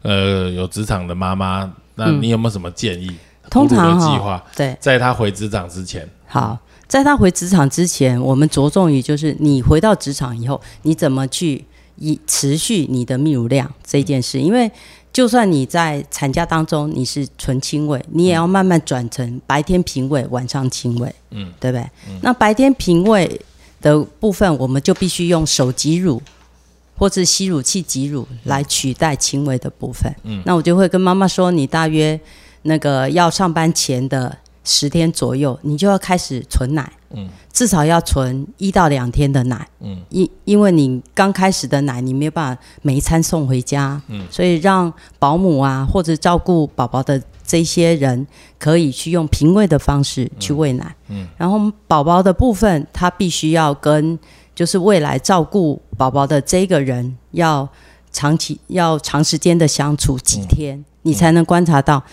[0.03, 3.12] 呃，有职场的妈妈，那你有没有什么建议？
[3.49, 6.08] 通常计划对，在她回职场之前。
[6.27, 14.71] 好，在她回职场之前，我们着重于就是你回到职场以后，你怎么去以持续你的泌乳量这件事，因为。
[15.13, 21.88] 就算你在产假当中你是纯亲喂，你也要慢慢转成白天平喂，晚上亲喂，嗯，对不对？
[22.21, 23.39] 那白天平喂
[23.80, 26.19] 的部分，我们就必须用手挤乳
[26.97, 30.12] 或是吸乳器挤乳来取代亲喂的部分。
[30.23, 32.19] 嗯，那我就会跟妈妈说，你大约
[32.63, 36.91] 那个要上班前的十天左右，你就要开始存奶。
[37.13, 37.30] 嗯。
[37.52, 48.26] 至少要存一到两天的奶，嗯，因因为你刚开始的奶你没有办法每一餐送回家，嗯，所以让保姆啊或者照顾宝宝的这些人
[48.58, 54.17] 可以去用平喂的方式去喂奶，嗯，然后宝宝的部分他必须要跟
[54.56, 57.69] 就是未来照顾宝宝的这个人要
[58.12, 62.04] 长期要长时间的相处几天，你才能观察到。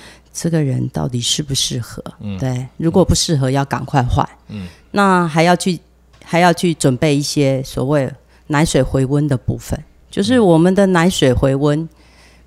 [0.42, 2.02] 这个人到底适不适合？
[2.20, 4.26] 嗯，对，如果不适合，要赶快换。
[4.48, 5.78] 嗯，那还要去
[6.24, 8.10] 还要去准备一些所谓
[8.46, 9.78] 奶水回温的部分，
[10.10, 11.86] 就是我们的奶水回温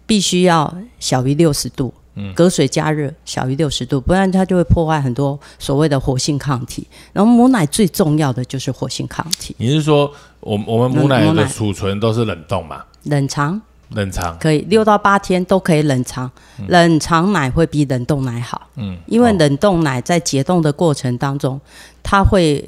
[0.08, 6.88] 必须要小于六十度，嗯，隔水加热小于六十度，不然它就会破坏很多所谓的活性抗体。
[7.14, 9.56] 然后母奶最重要的就是活性抗体。
[9.60, 12.84] 你是说，我我们母奶的储存都是冷冻嘛？
[13.04, 13.62] 冷藏。
[13.94, 16.30] 冷藏可以六到八天都可以冷藏，
[16.68, 18.70] 冷藏奶会比冷冻奶好。
[18.76, 21.60] 嗯，因为冷冻奶在解冻的过程当中，
[22.02, 22.64] 它会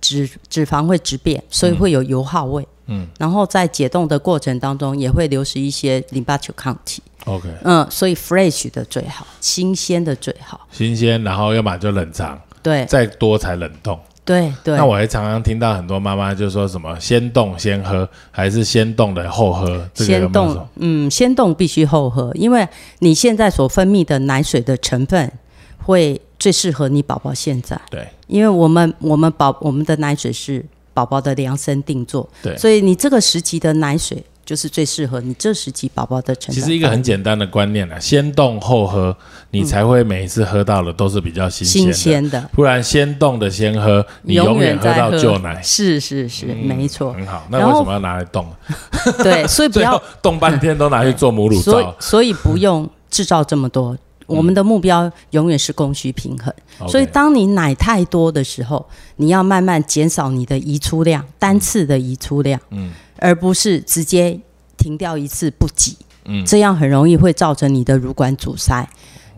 [0.00, 2.66] 脂脂肪会质变，所以会有油耗味。
[2.88, 7.02] 嗯，然后在解冻的过程当中，也会流失一些淋巴球抗体。
[7.24, 10.68] OK，嗯，所以 fresh 的最好，新鲜的最好。
[10.70, 13.98] 新鲜，然后要么就冷藏，对，再多才冷冻。
[14.26, 19.88] 对对，那我还常常听到很多妈妈就说什么先冻先喝，还是先冻的后喝？
[19.94, 25.32] 先冻，嗯，先冻必须后喝，因为你现在所分泌的奶水的成分
[25.78, 27.80] 会最适合你宝宝现在。
[27.88, 30.62] 对，因为我们我们宝我们的奶水是
[30.92, 34.22] 宝宝的量身定做，对，所以你这个时期的奶水。
[34.46, 36.54] 就是最适合你这时期宝宝的成长。
[36.54, 39.14] 其实一个很简单的观念啊，先冻后喝，
[39.50, 42.48] 你才会每一次喝到的都是比较新鲜的。
[42.52, 45.60] 不然先冻的先喝，你永远喝到旧奶。
[45.62, 47.12] 是是是，没错。
[47.12, 48.46] 很好，那为什么要拿来冻？
[49.18, 51.94] 对，所以不要 冻半天都拿去做母乳皂。
[51.98, 53.98] 所以不用制造这么多。
[54.26, 56.52] 我们的目标永远是供需平衡。
[56.88, 58.84] 所以当你奶太多的时候，
[59.16, 62.60] 你要慢慢减少你的移出量，单次的移出量。
[62.70, 62.92] 嗯。
[63.18, 64.38] 而不是直接
[64.76, 68.88] 停掉一次不挤，嗯，这样很容易会造成你的乳管阻塞、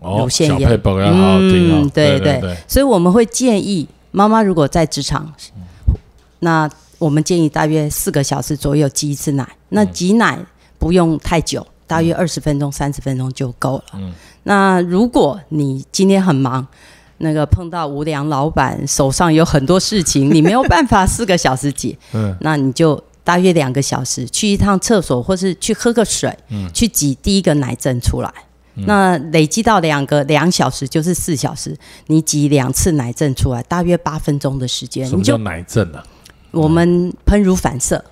[0.01, 0.69] 乳腺炎。
[0.83, 5.33] 嗯，对对对，所以我们会建议妈妈如果在职场，
[6.39, 9.47] 那我们建议大约四个小时左右挤一次奶。
[9.69, 10.37] 那挤奶
[10.77, 13.83] 不用太久，大约二十分钟、三十分钟就够了。
[13.93, 14.11] 嗯，
[14.43, 16.67] 那如果你今天很忙，
[17.19, 23.01] 那个碰到无良老板，手上有很多事情，你没有办法四个小时挤， 嗯，那你就。
[23.29, 28.33] 大约两个小时，去一趟厕所或是去喝个水，嗯，去挤第一个奶阵出来。
[28.73, 35.07] 那累积到两个两小时就是四小时，你挤两次奶阵出来，大约八分钟的时间。
[35.07, 36.03] 什么叫奶阵啊？
[36.49, 38.03] 我们喷乳反射。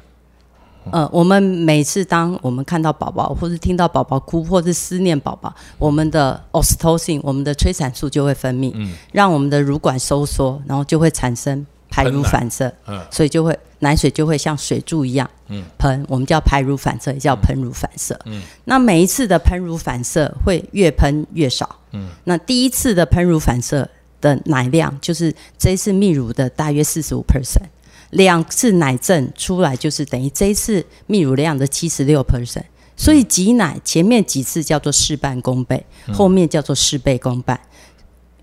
[0.91, 8.71] 呃，我们每次当我们看到宝宝，或是听到宝宝哭，或是思念宝宝，我们的 oxytocin，我们的催产素就会分泌，
[9.11, 12.73] 让我们的乳管收缩，然后就会产生排乳反射，
[13.09, 15.29] 所以就会奶水就会像水柱一样
[15.77, 18.17] 喷，我们叫排乳反射，也叫喷乳反射。
[18.25, 21.79] 嗯那每一次的喷乳反射会越喷越少。
[21.93, 23.87] 嗯那第一次的喷乳反射
[24.19, 27.67] 的奶量就是这一次泌乳的大约四十五 percent。
[28.11, 32.63] 两次奶阵出来就是等于这一次泌乳量的七十六 percent，
[32.95, 37.59] 所以挤奶前面几次叫做事半功倍，后面叫做事倍功半。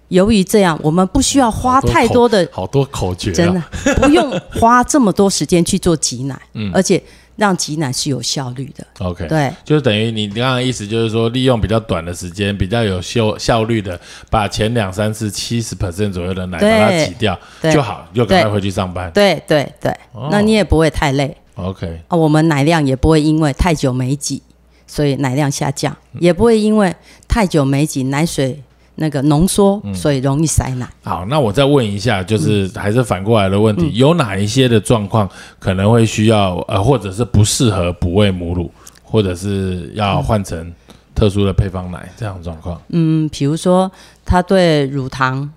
[0.08, 3.62] 由于这样，我们不需要花太多的好多口诀，真的
[3.96, 7.02] 不用 花这么多时间去做挤奶，嗯而且。
[7.36, 8.86] 让挤奶是有效率的。
[9.00, 19.10] OK，对，就是等于你刚刚意思就是说，利用比较短的时间，比较有效效率的，把前两三次七十 percent 左右的奶把它挤掉就好，就赶快回去上班。
[19.10, 19.92] 对对对，
[20.30, 21.36] 那你也不会太累。
[21.56, 24.40] OK，啊，我们奶量也不会因为太久没挤，
[24.86, 26.94] 所以奶量下降，也不会因为
[27.26, 28.62] 太久没挤奶水。
[28.96, 30.88] 那个浓缩，所以容易塞奶。
[31.02, 35.28] 好，那我再问一下，就是还是反过来的问题，有哪一些的状况
[35.58, 38.70] 可能会需要呃，或者是不适合哺喂母乳，
[39.02, 40.72] 或者是要换成
[41.14, 42.80] 特殊的配方奶这样状况？
[42.90, 43.90] 嗯，比如说
[44.24, 45.50] 他对乳糖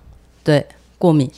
[0.44, 0.66] 对
[0.98, 1.30] 过敏，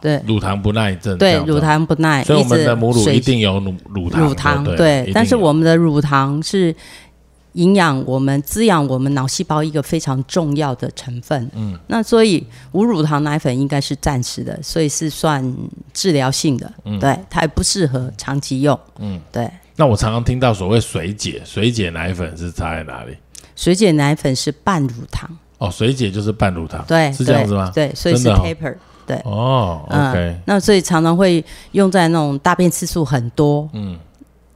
[0.00, 6.72] 对乳糖不耐症，对乳糖不耐，所以我们的母乳一定有乳乳糖，乳糖对，但是我们的乳糖是。
[7.54, 15.56] 营养我们滋养我们脑细胞一个非常重要的成分，嗯，那所以无乳糖奶粉应该是暂时的，所以是算
[15.92, 19.48] 治疗性的，嗯，对，它也不适合长期用，嗯，对。
[19.76, 23.16] 那我常常听到所谓水解，水解奶粉是差在哪里？
[23.56, 27.70] 水解奶粉是半乳糖，哦，水解就是半乳糖，对，是这样子吗？
[27.74, 28.74] 对，所以是 paper，
[29.06, 33.96] 对，哦，OK，那所以常常会用在那种大便次数很多，嗯。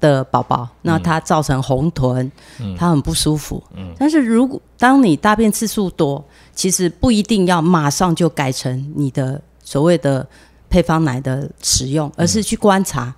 [0.01, 2.31] 的宝宝，那它造成红臀，
[2.77, 3.63] 它很不舒服。
[3.99, 10.27] 但是如果当你大便次数多，其实不一定要马上就改成你的所谓的
[10.71, 13.15] 配方奶的使用，而是去观察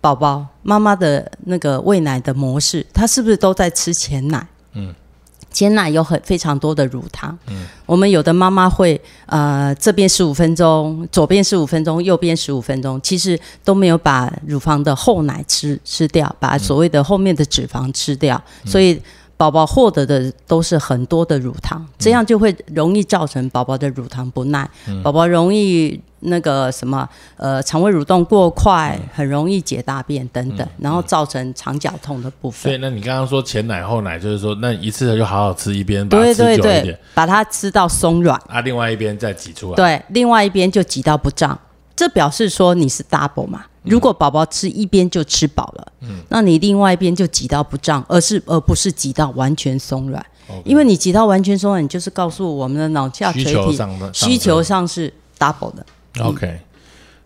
[0.00, 4.46] 宝宝妈妈的那个喂奶的模式，他是不是都在吃前奶？
[4.72, 4.94] 嗯。
[5.56, 19.00] 鲜奶有很非常多的乳糖，嗯，我们有的妈妈会呃这边十五分钟，左边十五分钟，右边十五分钟，其实都没有把乳房的后奶吃吃掉，把所谓的后面的脂肪吃掉，所以。
[19.36, 24.68] 宝宝获得的都是很多的乳糖，这样就会容易造成宝宝的乳糖不耐，
[25.02, 32.62] 宝宝容易那个什么呃肠胃蠕动过快，很容易解大便等等，然后造成肠绞痛的部分。
[32.62, 41.58] 所以，那你刚刚说前奶后奶，就是说那一次就好好吃一边，对对对，把它吃到松软，啊，另外一边再挤出来，对，另外一边就挤到不胀，
[41.94, 43.66] 这表示说你是 double 嘛。
[43.86, 50.24] 如果宝宝吃一边就吃饱了，嗯，那你另外一边就挤到不胀，而是而不是挤到完全松软，
[50.64, 53.78] 因为你挤到完全松软，你就是告诉我们的脑下垂体
[54.12, 55.86] 需求上是 double 的。
[56.20, 56.58] OK，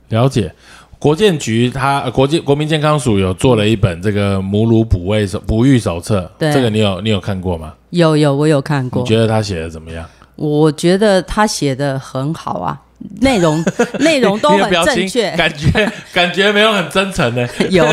[0.09, 0.55] 了解。
[0.99, 7.73] 国健局它国健国民健康署有做了一本这个母乳哺喂手哺育手册，这个你有你有看过吗？
[7.89, 9.01] 有有，我有看过。
[9.01, 10.07] 你觉得他写的怎么样？
[10.37, 12.79] 我觉得他写的很好啊。
[13.21, 13.65] 内容
[14.01, 17.49] 内容都很正确，感觉 感觉没有很真诚呢。
[17.71, 17.85] 有，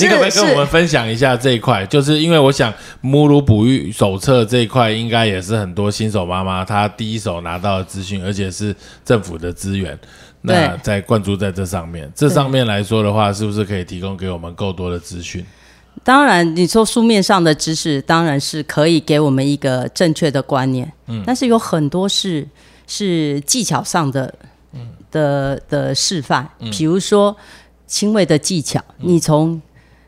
[0.00, 1.84] 你可不可以跟我们分享一下这一块？
[1.86, 9.98] 就是因为我想母乳哺育手册这一块，应该也是很多新手妈妈她第一手拿到的资讯，而且是政府的资源。
[10.40, 15.44] 那在灌注在这上面，这上面来说的话，是不是可以提供给我们够多的资讯？
[16.02, 20.90] 当然，你说书面上的知识，当然是可以给我们一个正确的观念。
[21.06, 22.46] 嗯，但是有很多是。
[22.86, 24.34] 是技巧上的
[25.10, 27.36] 的的示范，比如说
[27.86, 29.60] 轻微的技巧，你从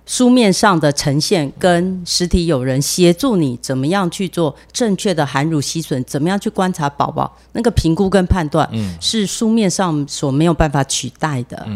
[0.05, 8.69] 书面上的呈现跟实体有人协助你，怎么样去做正确的含乳吸吮，怎么样去观察宝宝那个评估跟判断，
[9.01, 11.67] 是书面上所没有办法取代的。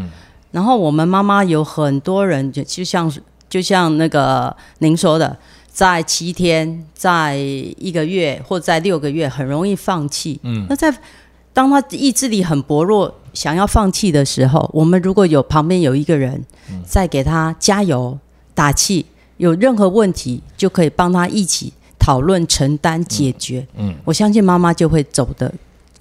[0.51, 3.13] 然后我们妈妈有很多人，就就像
[3.49, 5.37] 就像那个您说的。
[5.81, 10.39] 在七天，在一个月，或在六个月，很容易放弃。
[10.43, 10.95] 嗯，那在
[11.55, 16.45] 当他意志力很薄弱，想要放弃的时候，我们如果有旁边有一个人
[16.85, 18.19] 在给他加油
[18.55, 19.07] 打气，
[19.39, 23.67] 有任何问题就可以帮他一起讨论、承担、解决。
[23.79, 25.51] 嗯，我相信妈妈就会走得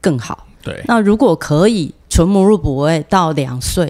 [0.02, 0.46] 更好。
[0.62, 3.90] 对，那如果可以纯母乳哺喂到两岁。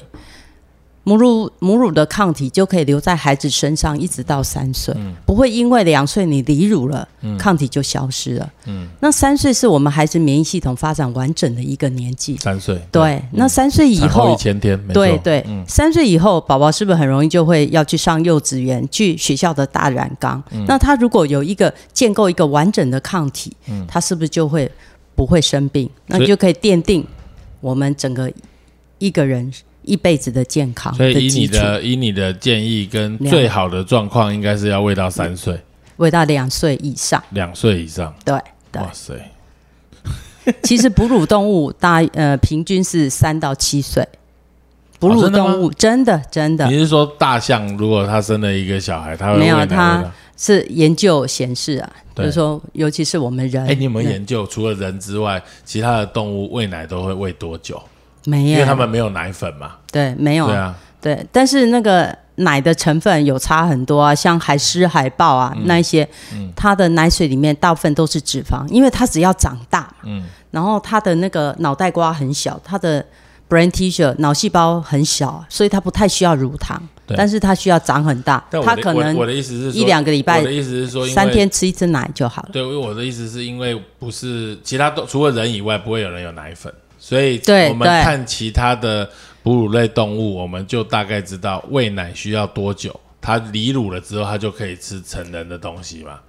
[1.04, 4.96] 母乳母乳的抗体就可以留在孩子身上，一直到三岁，
[5.26, 8.50] 不会因为两岁你离乳了，抗体就消失了。
[8.66, 12.38] 嗯，那三岁是我们孩子免疫系统发展完整的一个年纪。
[12.38, 20.44] 三岁，对，那三岁以后一千天，对对，三岁以后宝宝是不是很容易就会要去上幼稚园，去学校的大染缸？
[20.68, 23.52] 那他如果有一个建构一个完整的抗体，
[23.88, 24.70] 他是不是就会
[25.16, 25.90] 不会生病？
[26.08, 27.04] 那就可以奠定
[27.62, 28.32] 我们整个
[29.00, 29.52] 一个人。
[29.84, 35.60] 一辈子的健康，所以以你的以你的建议跟最好的状况，应该是要喂到三岁，
[35.98, 38.34] 喂到两岁以上，两岁以上，对，
[38.74, 39.14] 哇塞！
[40.64, 44.08] 其实哺乳动物大呃平均是三到七岁，
[45.00, 49.66] 哺乳动物真的真的，你是说大象如果它生了一个小孩，它会没有？
[49.66, 50.04] 它
[50.36, 57.82] 是研究显示啊，就是说，尤其是我们人，哎，你有没有研究除了人之外，其他的动物喂奶都会喂多久？
[58.30, 59.78] 没有，因为他们没有奶粉嘛。
[59.92, 60.48] 对，没有。
[60.48, 73.06] 对啊，对，但是那个奶的成分有差很多啊，像海狮、海豹啊那一些，嗯它的奶水里面大部分都是脂肪，因为它只要长大，嗯，然后它的那个脑袋瓜很小，它的
[73.50, 76.82] brain tissue 脑细胞很小，所以它不太需要乳糖，
[77.18, 78.44] 但是它需要长很大。
[78.64, 82.50] 它可能我的意思是，一两个礼拜，我的意思是说，三天吃一次奶就好了。
[82.54, 86.72] 对，因为我的意思是因为不是其他都除了人以外，不会有人有奶粉。
[87.00, 89.10] 所以，我们看其他的
[89.42, 93.00] 哺乳类动物，我们就大概知道喂奶需要多久。
[93.22, 96.20] 它离乳了之后，它就可以吃成人的东西嘛？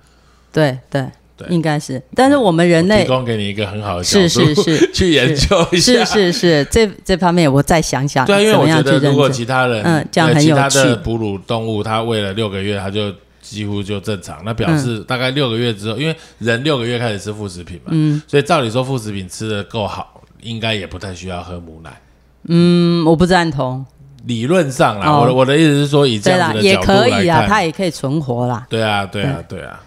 [0.52, 1.06] 对对
[1.36, 2.02] 对，应该是。
[2.14, 8.26] 但是我们人类提供给你一个很好的是是是 去研究一下，是是是这这方面我再想想。
[8.26, 14.42] 对，因为我觉得如果其他人嗯这样很有趣，其他的哺乳动物它喂了六个月，它就几乎就正常。
[14.44, 20.19] 那表示大概六个月之后，因为人六个月开始吃副食品嘛，嗯，所以照理说副食品吃的够好。
[20.42, 21.90] 应该也不太需要喝母奶。
[22.48, 23.84] 嗯，我不赞同。
[24.24, 28.66] 理论上啦，我的我的意思是说，以这样子的角度来看，它也可以存活啦。
[28.68, 29.80] 对啊，对啊，对啊。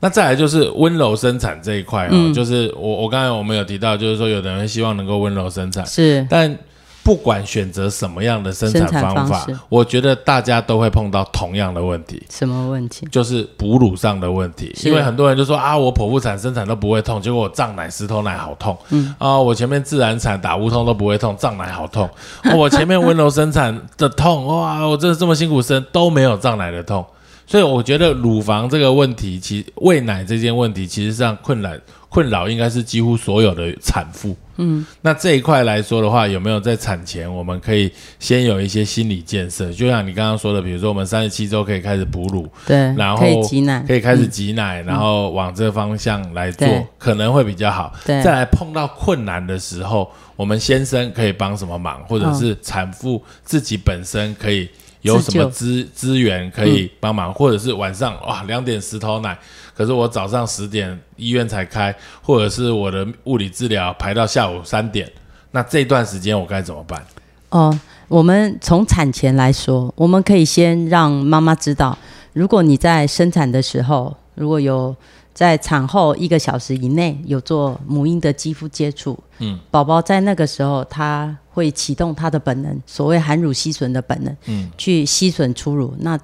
[0.00, 6.58] 那再来就是温柔生产这一块哦，就是我我刚才我们有提到，就是说有的人希望能够温柔生产，是，但。
[7.04, 12.22] 不管选择什么样的生产方法，我觉得大家都会碰到同样的问题。
[12.30, 13.06] 什么问题？
[13.12, 14.74] 就是哺乳上的问题。
[14.84, 18.76] 因为很多人就说啊，我剖腹产生产都不会痛，结果我胀奶、石头奶好痛。
[18.88, 22.08] 嗯啊，我前面自然产打无痛都不会痛，胀奶好痛。
[22.56, 27.04] 我前面温柔生产的痛， 哇，我真的这么辛苦生都没有胀奶的痛。
[27.46, 31.78] 所以我觉得乳房这个问题，其喂奶这件问题，其实上困难。
[32.14, 34.36] 困扰应该是几乎所有的产妇。
[34.56, 37.90] 嗯，那这一块来说的话，有没有在产前我们可以
[38.20, 39.72] 先有一些心理建设？
[39.72, 47.92] 就像你刚刚说的，比如说我们三十七周可以开始哺乳，对，然后可以挤奶，可以开始挤奶，然后往这个方向来做，可能会比较好。
[48.06, 54.68] 对，再来碰到困难的时候，我们先生可以帮什么忙，或者是产妇自己本身可以
[55.04, 59.38] 有什么资资源可以帮忙，或者是晚上哇两点石头奶。
[59.74, 65.10] 可是我早上十点医院才开，或者是我的物理治疗排到下午三点，
[65.50, 67.04] 那这段时间我该怎么办？
[67.50, 67.78] 哦，
[68.08, 71.96] 我们从产前来说，我们可以先让妈妈知道，
[72.32, 74.96] 如果你在生产的时候，如果有
[75.34, 86.18] 在产后一个小时以内有做母婴的肌肤接触，嗯，宝宝在那个时候他会启动他的本能，所谓含乳吸吮的本能，嗯，去吸吮初乳，那。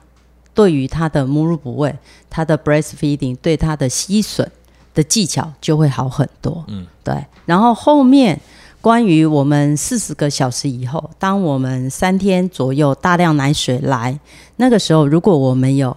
[0.53, 1.97] 对于他的母乳哺喂，
[2.29, 4.45] 他的 breastfeeding 对他的吸吮
[4.93, 6.63] 的技巧就会好很多。
[6.67, 7.25] 嗯，对。
[7.47, 8.39] 然后后面
[8.81, 14.19] 关于我们四十个小时以后，当我们三天左右大量奶水来，
[14.57, 15.97] 那个时候如果我们有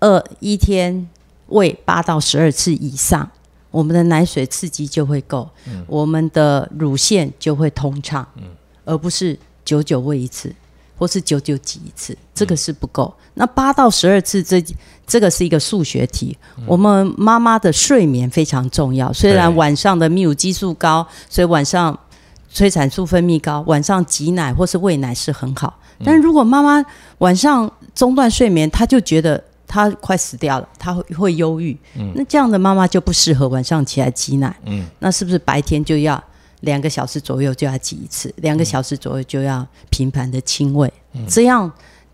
[0.00, 1.08] 二一天
[1.46, 3.28] 喂八到十二次以上，
[3.72, 5.50] 我们的奶水刺激就会够，
[5.88, 8.24] 我们的乳腺就会通畅，
[8.84, 10.54] 而不是久久喂一次。
[10.98, 13.12] 或是久久挤一次，这个是不够。
[13.34, 14.64] 那八到十二次，这
[15.04, 16.38] 这个是一个数学题。
[16.64, 21.98] 我们妈妈的睡眠非常重要，虽然晚上的泌乳激素高，所以晚上
[22.48, 25.76] 催产素分泌高，晚上挤奶或是喂奶是很好。
[26.04, 26.84] 但如果妈妈
[27.18, 29.42] 晚上中断睡眠，她就觉得
[29.72, 31.74] 她快死掉了，她会会忧郁。
[31.96, 34.54] 嗯那这样的妈妈就不适合晚上起来挤奶。
[34.66, 36.22] 嗯，那是不是白天就要？
[36.60, 40.92] 两个小时左右就要挤一次，两个小时左右就要频繁的亲喂，
[41.28, 41.68] 这样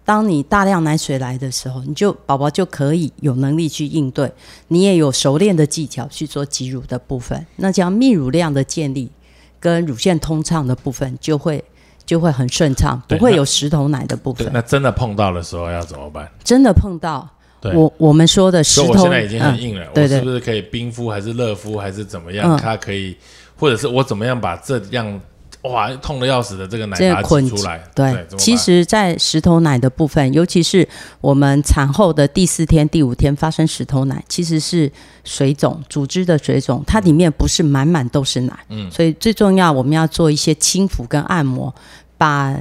[0.06, 4.32] 当你大量奶水来的时候，你就宝宝就可以有能力去应对，
[4.68, 9.12] 你也有熟练的技巧去做挤乳的部分，那这样泌乳量的建立
[9.60, 11.62] 跟乳腺通畅的部分就会
[12.06, 14.48] 就会很顺畅，不会有石头奶的部分。
[14.50, 16.26] 那真的碰到的时候要怎么办？
[16.42, 17.28] 真的碰到，
[17.74, 22.56] 我我们说的石头，我现在已经很硬了，我是不是可以冰敷还是热敷还是怎么样？
[22.56, 23.16] 它可以。
[23.60, 25.20] 或者是我怎么样把这样
[25.62, 27.82] 哇，痛的要死的这个奶挤出来。
[27.92, 30.88] 对，其实，在石头奶的部分，尤其是
[31.20, 34.88] 我们产后的第四天、第五天发生石头奶，其实是
[35.24, 38.56] 水肿、组织的水肿，它里面不是满满都是奶。
[38.68, 41.74] 嗯，所以最重要，我们要做一些轻抚跟按摩，
[42.16, 42.56] 把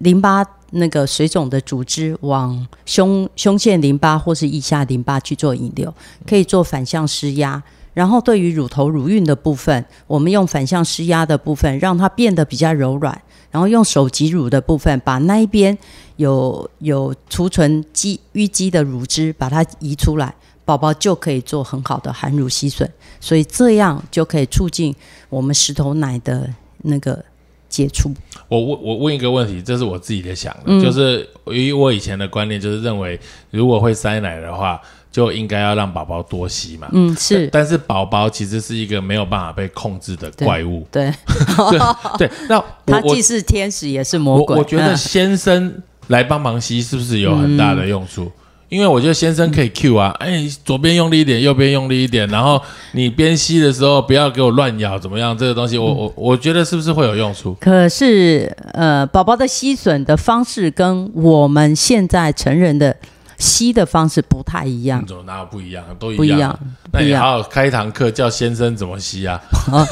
[0.00, 5.92] 淋巴那个水肿的组织往胸胸腺淋巴或是腋下淋巴去做引流，
[6.26, 7.62] 可以做反向施压。
[7.94, 13.20] 然后对于乳头乳晕的部分，我们用反向施压的部分，让它变得比较柔软。
[13.50, 15.76] 然后用手挤乳的部分，把那一边
[16.16, 22.88] 有有储存积淤积的乳汁，把它移出来，宝宝就可以做很好的含乳吸吮。
[23.20, 24.96] 所以这样就可以促进
[25.28, 26.48] 我们石头奶的
[26.78, 27.22] 那个
[27.68, 28.10] 解除。
[28.56, 33.18] 我问我问一个问题，这是我自己的想的，就是因为我以前的观念就是认为，
[33.50, 34.80] 如果会塞奶的话。
[35.12, 41.12] 就应该要让宝宝多吸嘛，嗯是，但是宝宝其实是一个没有办法被控制的怪物，对
[41.70, 41.78] 对
[42.16, 44.56] 对，那他既是天使也是魔鬼。
[44.56, 48.32] 我觉得先生来帮忙吸是不是有很大的用处？
[48.72, 52.58] 因为我觉得先生可以 Q 啊，哎，左边用力一点，右边用力一点，然后
[52.92, 55.36] 你边吸的时候不要给我乱咬，怎么样？
[55.36, 57.54] 这个东西我我我觉得是不是会有用处？
[57.60, 62.96] 可是呃，宝宝的吸吮的方式跟我们现在成人的。
[63.42, 65.84] 吸的方式不太一样，怎么哪有不一样？
[65.98, 66.56] 都一样。
[66.92, 69.40] 那你好好开一堂课，叫先生怎么吸啊？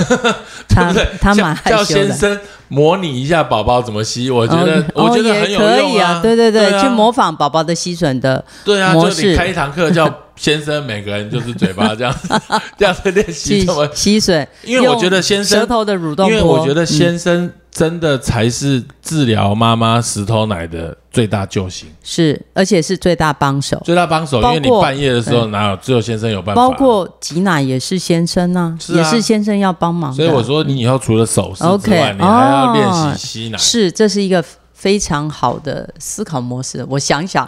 [0.69, 2.39] 他他蛮叫先生
[2.69, 6.21] 模拟一下宝宝怎么吸，我觉得我觉得很有用啊。
[6.23, 12.15] 对对对，去模仿宝宝的吸吮的对啊，就你开一堂课叫先生，每个人就是嘴巴这样
[12.79, 17.51] 这样子练习怎么吸吮，因为我觉得先生舌头的蠕动，因为我觉得先生。
[17.71, 24.43] 真的才是治疗妈妈石头奶的最大救星，是而且是最大帮手，最大帮手。
[24.43, 26.61] 因为你半夜的时候哪有只有先生有办法？
[26.61, 30.13] 包括挤奶也是先生啊，也是先生要帮忙。
[30.13, 33.59] 所以我说你以后除了手势之外，你还要练习吸奶。
[33.59, 34.45] 是，这是一个。
[34.81, 37.47] 非常好的思考模式，我想想，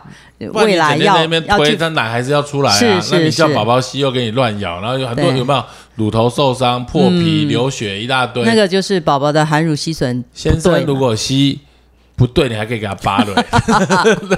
[0.53, 3.01] 未来要要去，他奶还是要出来啊。
[3.11, 5.65] 那你叫宝宝吸，又给你乱咬，然后有很多有没有
[5.95, 8.45] 乳头受伤、破皮、流血一大堆？
[8.45, 10.23] 那个就是宝宝的含乳吸吮。
[10.35, 11.59] 先生如果吸。
[12.15, 13.35] 不对，你还可以给他扒了。
[14.05, 14.37] 对对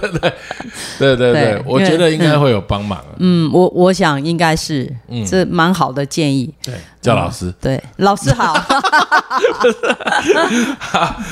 [0.96, 3.04] 对对对，我觉得应该会有帮忙。
[3.18, 4.90] 嗯，我我想应该是，
[5.28, 6.48] 这蛮好的建议。
[6.62, 6.72] 对，
[7.04, 7.52] 叫老师。
[7.60, 8.54] 对，老师好。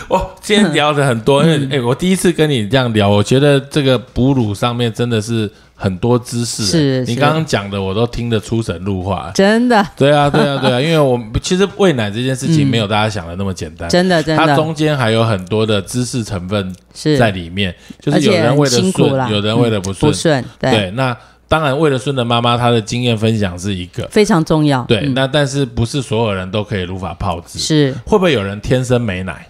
[0.09, 5.51] 我今天聊的很多，因为哎，我第一次跟你这样聊，我觉得这个哺乳上面真的是。
[5.75, 9.33] 很多知识，是你刚刚讲的，我都听得出神入化。
[9.35, 16.73] 真的，对啊，对啊，对啊，因为我们其实喂奶这件事情没有大家想的那么简单，真的，真的，它中间还有很多的知识成分
[17.19, 20.93] 在里面，就是有人为了顺，有人为了不顺，不顺，对。
[20.93, 21.17] 那
[21.53, 24.83] 当然，为了孙的妈妈，她的经验分享是一个非常重要。
[24.85, 27.59] 对，那但是不是所有人都可以如法炮制？
[27.59, 29.47] 是会不会有人天生没奶？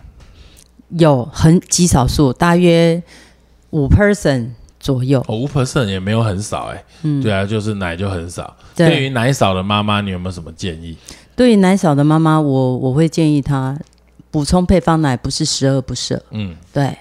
[0.98, 3.00] 有很极少数，大约
[3.70, 4.48] 五 percent。
[4.80, 8.56] 左右，哦五 percent 也没有很少哎，嗯，对啊，就是奶就很少。
[8.74, 10.96] 对于奶少的妈妈，你有没有什么建议？
[11.36, 13.78] 对于奶少的妈妈，我我会建议她
[14.32, 16.18] 补充配方奶，不是十恶不赦。
[16.32, 16.98] 嗯，对，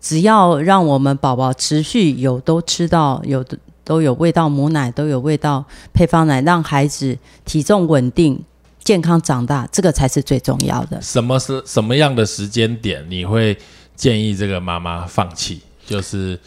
[0.00, 3.56] 只要让我们宝宝持续有都吃到有的
[3.90, 8.40] 都有味道母奶，都有味道配方奶，让孩子体重稳定、
[8.84, 11.02] 健康长大，这个才是最重要的。
[11.02, 13.58] 什么是什么样的时间点你会
[13.96, 15.60] 建议这个妈妈放弃？
[15.84, 16.38] 就是。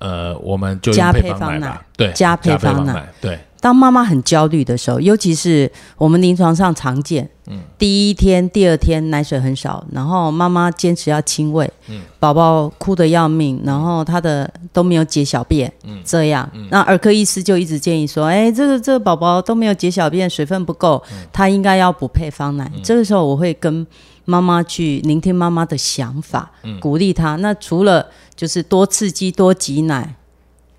[0.00, 3.36] 呃，我们就加配方奶，对，加配方奶，对。
[3.60, 21.02] 当妈妈很焦虑的时候，尤其是我们临床上常见，嗯，第一天、第二天奶水很少，然后妈妈坚持要亲喂，嗯，宝宝哭得要命，然后他的都没有解小便，嗯，这样，那儿科医师就一直建议说，哎，这个这个宝宝都没有解小便，水分不够，
[21.32, 22.70] 他应该要补配方奶。
[22.82, 23.86] 这个时候我会跟
[24.24, 26.50] 妈妈去聆听妈妈的想法，
[26.80, 27.36] 鼓励她。
[27.36, 28.06] 那除了
[28.36, 30.14] 就是多刺激、多挤奶，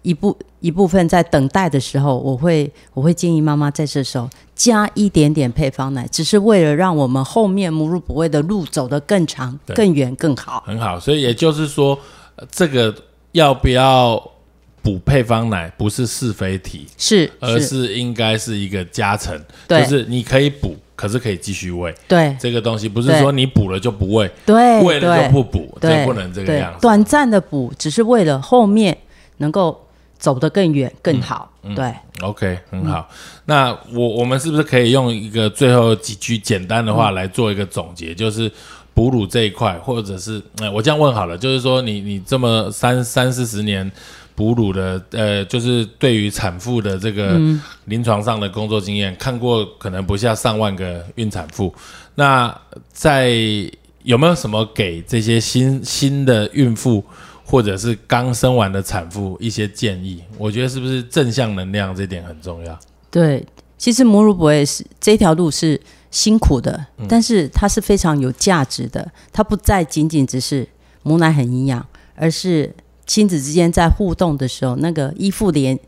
[0.01, 10.63] 一部一部分在等待的时候，我会我会建议妈妈在这时候加一点点配方奶，只是为了让我们后面母乳补喂的路走得更长、更远、更好。
[10.65, 11.97] 很好，所以也就是说，
[12.51, 12.93] 这个
[13.33, 14.21] 要不要
[14.81, 20.75] 补配方奶不是是非题，是，而是应该是一个加成，就是你可以补。
[20.99, 26.81] 可是可以继续喂，对这个东西不是说你补了就不喂，对，喂了就不补，这不能这个样子。
[26.81, 28.97] 短暂的补只是为了后面
[29.37, 29.79] 能够
[30.19, 31.51] 走得更远更好。
[31.75, 31.91] 对
[32.21, 33.09] ，OK，很好。
[33.45, 38.13] 那我我们是不是可以用一个最后几句简单的话来做一个总结？
[38.13, 38.51] 就是
[38.93, 40.39] 哺乳这一块，或者是
[40.71, 43.91] 我这样问好了，就是说你你这么三三四十年。
[44.35, 47.37] 哺乳的，呃，就是对于产妇的这个
[47.87, 51.75] 临床上的工作经验，看过可能不下上万个孕产妇。
[52.15, 52.57] 那
[52.93, 53.33] 在
[54.03, 57.03] 有没有什么给这些新新的孕妇
[57.49, 60.23] 或者是刚生完的产妇一些建议？
[60.37, 62.79] 我觉得是不是正向能量这点很重要？
[63.09, 63.43] 对，
[63.75, 65.81] 其实母乳不会是这条路是
[66.11, 69.11] 辛苦的，但是它是非常有价值的。
[69.33, 70.67] 它不再仅仅只是
[71.01, 71.83] 母奶很营养，
[72.15, 72.71] 而是
[73.07, 75.79] 亲子之间在互动的时候，那个依附连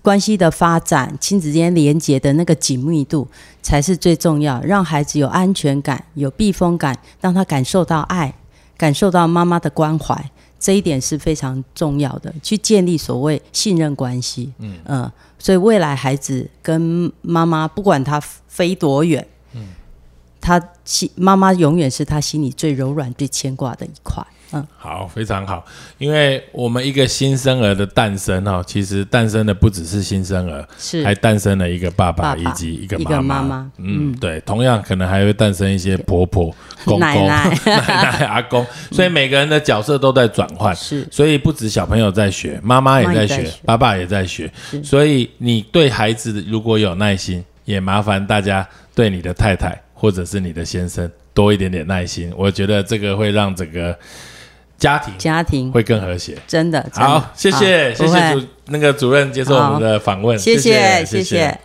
[0.00, 3.28] 关系的发展，亲子之间连接的那个紧密度
[3.60, 4.62] 才是最重要。
[4.62, 8.34] 让孩子有安全感、有避风感，让他感受到爱，
[8.78, 10.30] 感受到妈妈的关怀。
[10.62, 14.52] 这一点是非常重要的，去建立所谓信任关系。
[14.60, 19.31] 嗯嗯，所以未来孩子跟妈妈，不管他飞多远，嗯，
[20.42, 24.22] 他心妈妈永远是他心里最柔软、最牵挂的一块。
[24.54, 25.64] 嗯，好，非常好，
[25.96, 33.72] 因为我们一个新生儿的诞生哈，其实诞生的不只是新生儿，是还诞生了一个爸爸以及一个妈妈。
[33.78, 40.76] 嗯，对，同样可能还会诞生一些婆婆、 公公、奶奶、 阿公， 所以每个人的角色都在转换。
[40.76, 44.52] 是，所以不止小朋友在学，妈妈也在学，爸爸也在学。
[44.84, 52.32] 所以你对孩子如果有耐心，也麻烦大家对你的太太或者是你的先生多一点点耐心。
[52.36, 53.96] 我觉得这个会让整个。
[54.78, 61.56] 家庭家庭会更和谐，真的好，谢谢谢谢主那个主任接受我们的访问，谢谢谢谢。